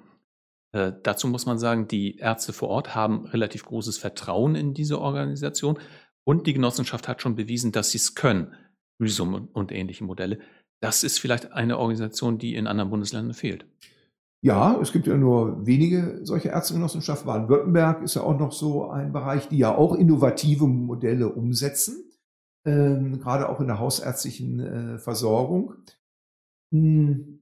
Äh, 0.72 0.92
dazu 1.02 1.28
muss 1.28 1.46
man 1.46 1.58
sagen, 1.58 1.88
die 1.88 2.18
Ärzte 2.18 2.52
vor 2.52 2.68
Ort 2.68 2.94
haben 2.94 3.26
relativ 3.26 3.64
großes 3.64 3.98
Vertrauen 3.98 4.54
in 4.54 4.74
diese 4.74 5.00
Organisation 5.00 5.78
und 6.24 6.46
die 6.46 6.54
Genossenschaft 6.54 7.08
hat 7.08 7.22
schon 7.22 7.36
bewiesen, 7.36 7.72
dass 7.72 7.90
sie 7.90 7.98
es 7.98 8.14
können. 8.14 8.54
Rhizom 9.00 9.34
und, 9.34 9.54
und 9.54 9.72
ähnliche 9.72 10.04
Modelle. 10.04 10.38
Das 10.80 11.04
ist 11.04 11.18
vielleicht 11.18 11.52
eine 11.52 11.78
Organisation, 11.78 12.38
die 12.38 12.54
in 12.54 12.66
anderen 12.66 12.90
Bundesländern 12.90 13.34
fehlt. 13.34 13.66
Ja, 14.42 14.78
es 14.80 14.92
gibt 14.92 15.06
ja 15.06 15.16
nur 15.16 15.66
wenige 15.66 16.20
solche 16.22 16.48
Ärztegenossenschaften. 16.48 17.26
Baden-Württemberg 17.26 18.02
ist 18.02 18.14
ja 18.14 18.22
auch 18.22 18.38
noch 18.38 18.52
so 18.52 18.88
ein 18.90 19.12
Bereich, 19.12 19.48
die 19.48 19.58
ja 19.58 19.74
auch 19.74 19.94
innovative 19.94 20.66
Modelle 20.66 21.28
umsetzen 21.28 22.06
ähm, 22.66 23.20
gerade 23.20 23.48
auch 23.48 23.60
in 23.60 23.68
der 23.68 23.78
hausärztlichen 23.78 24.60
äh, 24.60 24.98
Versorgung. 24.98 25.74
Hm. 26.72 27.40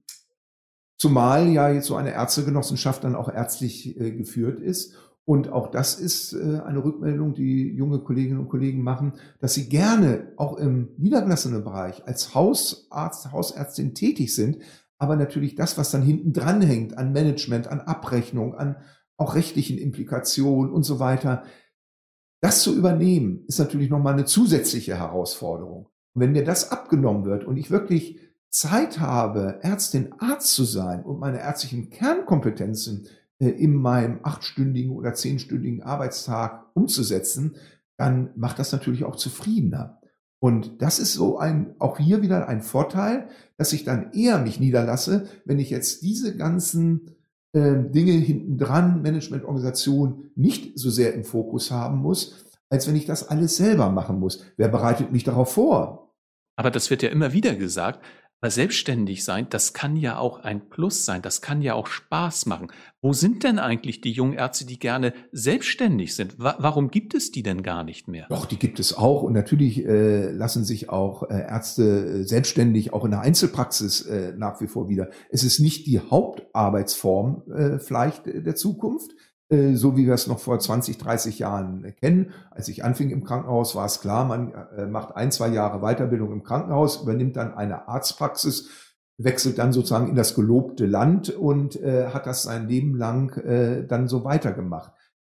Zumal 0.97 1.49
ja 1.49 1.69
jetzt 1.69 1.87
so 1.87 1.95
eine 1.95 2.13
Ärztegenossenschaft 2.13 3.03
dann 3.03 3.15
auch 3.15 3.27
ärztlich 3.27 3.99
äh, 3.99 4.11
geführt 4.11 4.59
ist. 4.59 4.95
Und 5.25 5.49
auch 5.49 5.71
das 5.71 5.95
ist 5.95 6.33
äh, 6.33 6.61
eine 6.63 6.83
Rückmeldung, 6.83 7.33
die 7.33 7.73
junge 7.73 7.99
Kolleginnen 7.99 8.39
und 8.39 8.49
Kollegen 8.49 8.83
machen, 8.83 9.13
dass 9.39 9.55
sie 9.55 9.67
gerne 9.67 10.31
auch 10.37 10.57
im 10.57 10.89
niedergelassenen 10.97 11.63
Bereich 11.63 12.07
als 12.07 12.35
Hausarzt, 12.35 13.31
Hausärztin 13.31 13.95
tätig 13.95 14.35
sind, 14.35 14.59
aber 14.99 15.15
natürlich 15.15 15.55
das, 15.55 15.77
was 15.77 15.91
dann 15.91 16.03
hinten 16.03 16.31
dran 16.31 16.61
hängt 16.61 16.97
an 16.97 17.11
Management, 17.11 17.67
an 17.67 17.81
Abrechnung, 17.81 18.55
an 18.55 18.77
auch 19.17 19.35
rechtlichen 19.35 19.77
Implikationen 19.77 20.71
und 20.71 20.83
so 20.83 20.99
weiter, 20.99 21.43
das 22.41 22.61
zu 22.61 22.75
übernehmen, 22.75 23.43
ist 23.47 23.59
natürlich 23.59 23.89
nochmal 23.89 24.13
eine 24.13 24.25
zusätzliche 24.25 24.97
Herausforderung. 24.97 25.87
Und 26.13 26.21
wenn 26.21 26.31
mir 26.31 26.43
das 26.43 26.71
abgenommen 26.71 27.25
wird 27.25 27.45
und 27.45 27.57
ich 27.57 27.71
wirklich 27.71 28.19
Zeit 28.49 28.99
habe, 28.99 29.59
Ärztin, 29.61 30.13
Arzt 30.19 30.53
zu 30.53 30.63
sein 30.63 31.03
und 31.03 31.19
meine 31.19 31.39
ärztlichen 31.39 31.89
Kernkompetenzen 31.89 33.07
äh, 33.39 33.49
in 33.49 33.73
meinem 33.73 34.19
achtstündigen 34.23 34.91
oder 34.91 35.13
zehnstündigen 35.13 35.83
Arbeitstag 35.83 36.65
umzusetzen, 36.73 37.55
dann 37.97 38.31
macht 38.35 38.59
das 38.59 38.71
natürlich 38.71 39.03
auch 39.03 39.15
zufriedener. 39.15 39.99
Und 40.39 40.81
das 40.81 40.99
ist 40.99 41.13
so 41.13 41.37
ein, 41.37 41.75
auch 41.79 41.97
hier 41.97 42.21
wieder 42.21 42.47
ein 42.47 42.61
Vorteil, 42.61 43.29
dass 43.57 43.73
ich 43.73 43.83
dann 43.83 44.11
eher 44.11 44.37
mich 44.37 44.59
niederlasse, 44.59 45.27
wenn 45.43 45.59
ich 45.59 45.69
jetzt 45.69 46.01
diese 46.01 46.37
ganzen 46.37 47.14
äh, 47.55 47.89
Dinge 47.89 48.11
hintendran, 48.11 49.01
Managementorganisation 49.01 50.31
nicht 50.35 50.77
so 50.77 50.89
sehr 50.89 51.13
im 51.13 51.23
Fokus 51.23 51.71
haben 51.71 51.99
muss, 51.99 52.45
als 52.69 52.85
wenn 52.85 52.97
ich 52.97 53.05
das 53.05 53.29
alles 53.29 53.55
selber 53.55 53.89
machen 53.89 54.19
muss. 54.19 54.43
Wer 54.57 54.67
bereitet 54.67 55.13
mich 55.13 55.23
darauf 55.23 55.53
vor? 55.53 56.13
Aber 56.57 56.69
das 56.69 56.89
wird 56.89 57.01
ja 57.01 57.09
immer 57.09 57.31
wieder 57.31 57.55
gesagt, 57.55 58.03
aber 58.41 58.51
selbstständig 58.51 59.23
sein, 59.23 59.47
das 59.49 59.73
kann 59.73 59.95
ja 59.95 60.19
auch 60.19 60.39
ein 60.39 60.69
Plus 60.69 61.05
sein, 61.05 61.21
das 61.21 61.41
kann 61.41 61.61
ja 61.61 61.73
auch 61.73 61.87
Spaß 61.87 62.45
machen. 62.45 62.67
Wo 63.01 63.13
sind 63.13 63.43
denn 63.43 63.59
eigentlich 63.59 64.01
die 64.01 64.11
jungen 64.11 64.33
Ärzte, 64.33 64.65
die 64.65 64.77
gerne 64.77 65.13
selbstständig 65.31 66.15
sind? 66.15 66.37
Wa 66.37 66.55
warum 66.59 66.91
gibt 66.91 67.13
es 67.13 67.31
die 67.31 67.43
denn 67.43 67.63
gar 67.63 67.83
nicht 67.83 68.07
mehr? 68.07 68.27
Doch, 68.29 68.45
die 68.45 68.57
gibt 68.57 68.79
es 68.79 68.95
auch. 68.97 69.23
Und 69.23 69.33
natürlich 69.33 69.85
äh, 69.85 70.31
lassen 70.31 70.63
sich 70.63 70.89
auch 70.89 71.23
äh, 71.23 71.39
Ärzte 71.39 71.83
äh, 71.83 72.23
selbstständig 72.23 72.93
auch 72.93 73.05
in 73.05 73.11
der 73.11 73.21
Einzelpraxis 73.21 74.01
äh, 74.01 74.33
nach 74.37 74.61
wie 74.61 74.67
vor 74.67 74.89
wieder. 74.89 75.09
Es 75.29 75.43
ist 75.43 75.59
nicht 75.59 75.87
die 75.87 75.99
Hauptarbeitsform 75.99 77.43
äh, 77.51 77.79
vielleicht 77.79 78.25
der 78.25 78.55
Zukunft, 78.55 79.11
äh, 79.11 79.15
so 79.49 79.95
wie 79.95 80.07
wir 80.07 80.13
es 80.15 80.25
noch 80.25 80.39
vor 80.39 80.59
20, 80.59 80.97
30 80.97 81.37
Jahren 81.39 81.93
kennen. 81.99 82.33
Als 82.49 82.67
ich 82.67 82.83
anfing 82.83 83.11
im 83.11 83.23
Krankenhaus, 83.23 83.75
war 83.75 83.85
es 83.85 84.01
klar, 84.01 84.25
man 84.25 84.53
äh, 84.75 84.87
macht 84.87 85.15
ein, 85.15 85.31
zwei 85.31 85.49
Jahre 85.49 85.81
Weiterbildung 85.81 86.31
im 86.31 86.43
Krankenhaus, 86.43 87.03
übernimmt 87.03 87.35
dann 87.35 87.53
eine 87.53 87.87
Arztpraxis, 87.87 88.69
wechselt 89.17 89.59
dann 89.59 89.71
sozusagen 89.71 90.09
in 90.09 90.15
das 90.15 90.33
gelobte 90.33 90.85
Land 90.85 91.29
und 91.29 91.79
äh, 91.79 92.07
hat 92.07 92.25
das 92.25 92.43
sein 92.43 92.67
Leben 92.67 92.95
lang 92.95 93.37
äh, 93.37 93.85
dann 93.85 94.07
so 94.07 94.23
weitergemacht. 94.23 94.91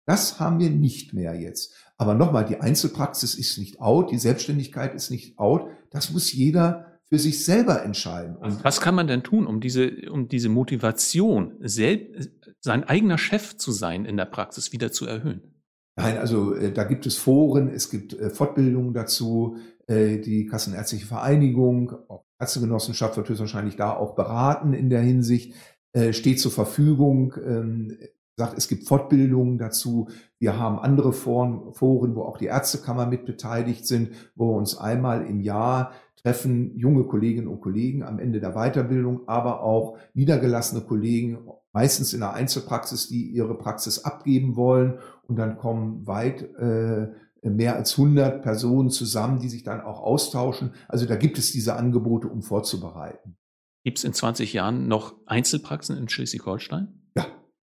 Das 0.06 0.38
haben 0.38 0.60
wir 0.60 0.70
nicht 0.70 1.12
mehr 1.12 1.34
jetzt. 1.34 1.74
Aber 1.98 2.14
nochmal, 2.14 2.44
die 2.44 2.60
Einzelpraxis 2.60 3.34
ist 3.34 3.58
nicht 3.58 3.80
out, 3.80 4.12
die 4.12 4.18
Selbstständigkeit 4.18 4.94
ist 4.94 5.10
nicht 5.10 5.38
out. 5.38 5.68
Das 5.90 6.12
muss 6.12 6.32
jeder 6.32 6.95
für 7.08 7.18
sich 7.18 7.44
selber 7.44 7.82
entscheiden. 7.82 8.36
Und 8.36 8.64
was 8.64 8.80
kann 8.80 8.94
man 8.94 9.06
denn 9.06 9.22
tun, 9.22 9.46
um 9.46 9.60
diese, 9.60 10.10
um 10.10 10.28
diese 10.28 10.48
Motivation, 10.48 11.54
selbst, 11.60 12.30
sein 12.60 12.84
eigener 12.84 13.18
Chef 13.18 13.56
zu 13.56 13.70
sein 13.70 14.04
in 14.04 14.16
der 14.16 14.24
Praxis 14.24 14.72
wieder 14.72 14.90
zu 14.90 15.06
erhöhen? 15.06 15.62
Nein, 15.96 16.18
also 16.18 16.54
äh, 16.54 16.72
da 16.72 16.84
gibt 16.84 17.06
es 17.06 17.16
Foren, 17.16 17.68
es 17.68 17.90
gibt 17.90 18.12
äh, 18.12 18.30
Fortbildungen 18.30 18.92
dazu, 18.92 19.56
äh, 19.86 20.18
die 20.18 20.46
Kassenärztliche 20.46 21.06
Vereinigung, 21.06 21.92
auch 22.08 22.24
Ärztegenossenschaft 22.38 23.16
wird 23.16 23.28
höchstwahrscheinlich 23.28 23.76
da 23.76 23.94
auch 23.94 24.14
beraten 24.14 24.74
in 24.74 24.90
der 24.90 25.00
Hinsicht, 25.00 25.54
äh, 25.92 26.12
steht 26.12 26.40
zur 26.40 26.52
Verfügung. 26.52 27.34
Ähm, 27.42 27.96
sagt, 28.38 28.58
es 28.58 28.68
gibt 28.68 28.86
Fortbildungen 28.86 29.56
dazu. 29.56 30.10
Wir 30.38 30.58
haben 30.58 30.78
andere 30.78 31.12
Foren, 31.14 31.72
Foren, 31.72 32.14
wo 32.14 32.22
auch 32.22 32.36
die 32.36 32.46
Ärztekammer 32.46 33.06
mit 33.06 33.24
beteiligt 33.24 33.86
sind, 33.86 34.10
wo 34.34 34.50
wir 34.50 34.56
uns 34.58 34.76
einmal 34.76 35.24
im 35.26 35.40
Jahr 35.40 35.92
treffen, 36.26 36.76
junge 36.76 37.04
Kolleginnen 37.04 37.46
und 37.46 37.60
Kollegen 37.60 38.02
am 38.02 38.18
Ende 38.18 38.40
der 38.40 38.54
Weiterbildung, 38.54 39.28
aber 39.28 39.62
auch 39.62 39.96
niedergelassene 40.12 40.80
Kollegen, 40.80 41.38
meistens 41.72 42.12
in 42.14 42.18
der 42.18 42.32
Einzelpraxis, 42.32 43.06
die 43.06 43.30
ihre 43.30 43.56
Praxis 43.56 44.00
abgeben 44.00 44.56
wollen. 44.56 44.98
Und 45.28 45.36
dann 45.36 45.56
kommen 45.56 46.04
weit 46.04 46.42
äh, 46.56 47.12
mehr 47.42 47.76
als 47.76 47.96
100 47.96 48.42
Personen 48.42 48.90
zusammen, 48.90 49.38
die 49.38 49.48
sich 49.48 49.62
dann 49.62 49.80
auch 49.80 50.00
austauschen. 50.00 50.72
Also 50.88 51.06
da 51.06 51.14
gibt 51.14 51.38
es 51.38 51.52
diese 51.52 51.76
Angebote, 51.76 52.26
um 52.26 52.42
vorzubereiten. 52.42 53.36
Gibt 53.84 53.98
es 53.98 54.04
in 54.04 54.12
20 54.12 54.52
Jahren 54.52 54.88
noch 54.88 55.14
Einzelpraxen 55.26 55.96
in 55.96 56.08
Schleswig-Holstein? 56.08 56.88
Ja, 57.16 57.26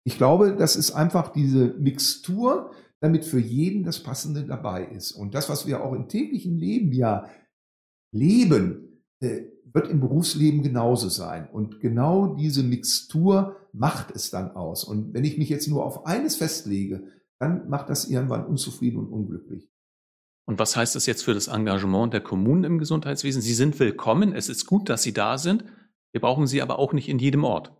ich 0.05 0.15
glaube, 0.15 0.55
das 0.55 0.77
ist 0.77 0.93
einfach 0.93 1.33
diese 1.33 1.73
Mixtur, 1.77 2.71
damit 3.01 3.25
für 3.25 3.39
jeden 3.39 3.83
das 3.83 4.01
Passende 4.01 4.45
dabei 4.45 4.85
ist. 4.85 5.11
Und 5.11 5.35
das, 5.35 5.49
was 5.49 5.67
wir 5.67 5.83
auch 5.83 5.91
im 5.91 6.07
täglichen 6.07 6.57
Leben 6.57 6.93
ja 6.93 7.25
leben, 8.15 9.01
äh, 9.19 9.43
wird 9.71 9.89
im 9.89 9.99
Berufsleben 9.99 10.63
genauso 10.63 11.09
sein. 11.09 11.49
Und 11.51 11.81
genau 11.81 12.35
diese 12.35 12.63
Mixtur 12.63 13.57
macht 13.73 14.11
es 14.15 14.31
dann 14.31 14.51
aus. 14.51 14.85
Und 14.85 15.13
wenn 15.13 15.25
ich 15.25 15.37
mich 15.37 15.49
jetzt 15.49 15.67
nur 15.67 15.85
auf 15.85 16.05
eines 16.05 16.37
festlege, 16.37 17.03
dann 17.39 17.69
macht 17.69 17.89
das 17.89 18.05
irgendwann 18.05 18.45
unzufrieden 18.45 18.97
und 18.97 19.09
unglücklich. 19.09 19.69
Und 20.45 20.59
was 20.59 20.77
heißt 20.77 20.95
das 20.95 21.07
jetzt 21.07 21.23
für 21.23 21.33
das 21.33 21.47
Engagement 21.47 22.13
der 22.13 22.21
Kommunen 22.21 22.63
im 22.63 22.77
Gesundheitswesen? 22.77 23.41
Sie 23.41 23.53
sind 23.53 23.77
willkommen, 23.79 24.33
es 24.33 24.47
ist 24.47 24.65
gut, 24.65 24.89
dass 24.89 25.03
Sie 25.03 25.13
da 25.13 25.37
sind. 25.37 25.65
Wir 26.11 26.21
brauchen 26.21 26.47
Sie 26.47 26.61
aber 26.61 26.79
auch 26.79 26.93
nicht 26.93 27.09
in 27.09 27.19
jedem 27.19 27.43
Ort. 27.43 27.73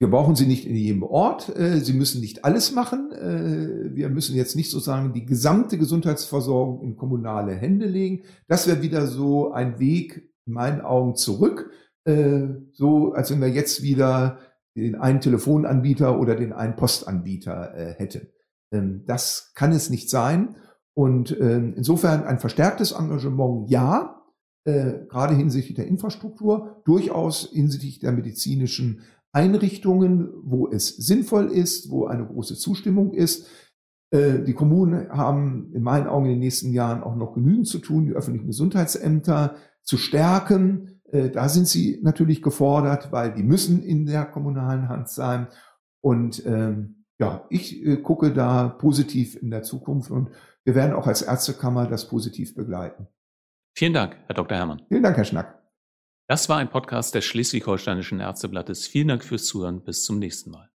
Wir 0.00 0.08
brauchen 0.08 0.36
sie 0.36 0.46
nicht 0.46 0.64
in 0.64 0.76
jedem 0.76 1.02
Ort. 1.02 1.54
Äh, 1.56 1.80
sie 1.80 1.92
müssen 1.92 2.20
nicht 2.20 2.44
alles 2.44 2.72
machen. 2.72 3.10
Äh, 3.12 3.96
wir 3.96 4.08
müssen 4.10 4.36
jetzt 4.36 4.54
nicht 4.54 4.70
sozusagen 4.70 5.12
die 5.12 5.26
gesamte 5.26 5.76
Gesundheitsversorgung 5.76 6.82
in 6.82 6.96
kommunale 6.96 7.54
Hände 7.54 7.86
legen. 7.86 8.22
Das 8.46 8.68
wäre 8.68 8.80
wieder 8.80 9.08
so 9.08 9.50
ein 9.50 9.80
Weg 9.80 10.30
in 10.46 10.52
meinen 10.52 10.82
Augen 10.82 11.16
zurück. 11.16 11.70
Äh, 12.04 12.46
so, 12.72 13.12
als 13.12 13.32
wenn 13.32 13.40
wir 13.40 13.48
jetzt 13.48 13.82
wieder 13.82 14.38
den 14.76 14.94
einen 14.94 15.20
Telefonanbieter 15.20 16.20
oder 16.20 16.36
den 16.36 16.52
einen 16.52 16.76
Postanbieter 16.76 17.72
hätten. 17.98 18.28
Ähm, 18.72 19.02
das 19.04 19.50
kann 19.56 19.72
es 19.72 19.90
nicht 19.90 20.10
sein. 20.10 20.54
Und 20.94 21.36
ähm, 21.40 21.74
insofern 21.76 22.22
ein 22.22 22.38
verstärktes 22.38 22.92
Engagement, 22.92 23.70
ja, 23.70 24.14
gerade 24.64 25.34
hinsichtlich 25.34 25.76
der 25.76 25.86
Infrastruktur, 25.86 26.82
durchaus 26.84 27.48
hinsichtlich 27.50 28.00
der 28.00 28.12
medizinischen 28.12 29.00
Einrichtungen, 29.32 30.30
wo 30.42 30.68
es 30.68 30.88
sinnvoll 30.88 31.50
ist, 31.50 31.90
wo 31.90 32.06
eine 32.06 32.26
große 32.26 32.56
Zustimmung 32.56 33.12
ist. 33.12 33.48
Äh, 34.10 34.40
die 34.40 34.54
Kommunen 34.54 35.10
haben 35.10 35.70
in 35.74 35.82
meinen 35.82 36.06
Augen 36.06 36.26
in 36.26 36.32
den 36.32 36.40
nächsten 36.40 36.72
Jahren 36.72 37.02
auch 37.02 37.16
noch 37.16 37.34
genügend 37.34 37.68
zu 37.68 37.78
tun, 37.78 38.06
die 38.06 38.12
öffentlichen 38.12 38.46
Gesundheitsämter 38.46 39.56
zu 39.82 39.96
stärken. 39.96 41.00
Äh, 41.12 41.30
da 41.30 41.48
sind 41.48 41.68
sie 41.68 42.00
natürlich 42.02 42.42
gefordert, 42.42 43.12
weil 43.12 43.34
die 43.34 43.42
müssen 43.42 43.82
in 43.82 44.06
der 44.06 44.24
kommunalen 44.24 44.88
Hand 44.88 45.08
sein. 45.08 45.48
Und 46.00 46.44
ähm, 46.46 47.04
ja, 47.18 47.44
ich 47.50 47.84
äh, 47.84 47.96
gucke 47.96 48.32
da 48.32 48.68
positiv 48.68 49.40
in 49.40 49.50
der 49.50 49.62
Zukunft 49.62 50.10
und 50.10 50.30
wir 50.64 50.74
werden 50.74 50.94
auch 50.94 51.06
als 51.06 51.22
Ärztekammer 51.22 51.86
das 51.86 52.08
positiv 52.08 52.54
begleiten. 52.54 53.08
Vielen 53.74 53.92
Dank, 53.92 54.16
Herr 54.26 54.34
Dr. 54.34 54.56
Herrmann. 54.56 54.82
Vielen 54.88 55.02
Dank, 55.02 55.16
Herr 55.16 55.24
Schnack. 55.24 55.57
Das 56.30 56.50
war 56.50 56.58
ein 56.58 56.68
Podcast 56.68 57.14
des 57.14 57.24
Schleswig-Holsteinischen 57.24 58.20
Ärzteblattes. 58.20 58.86
Vielen 58.86 59.08
Dank 59.08 59.24
fürs 59.24 59.46
Zuhören. 59.46 59.82
Bis 59.82 60.04
zum 60.04 60.18
nächsten 60.18 60.50
Mal. 60.50 60.68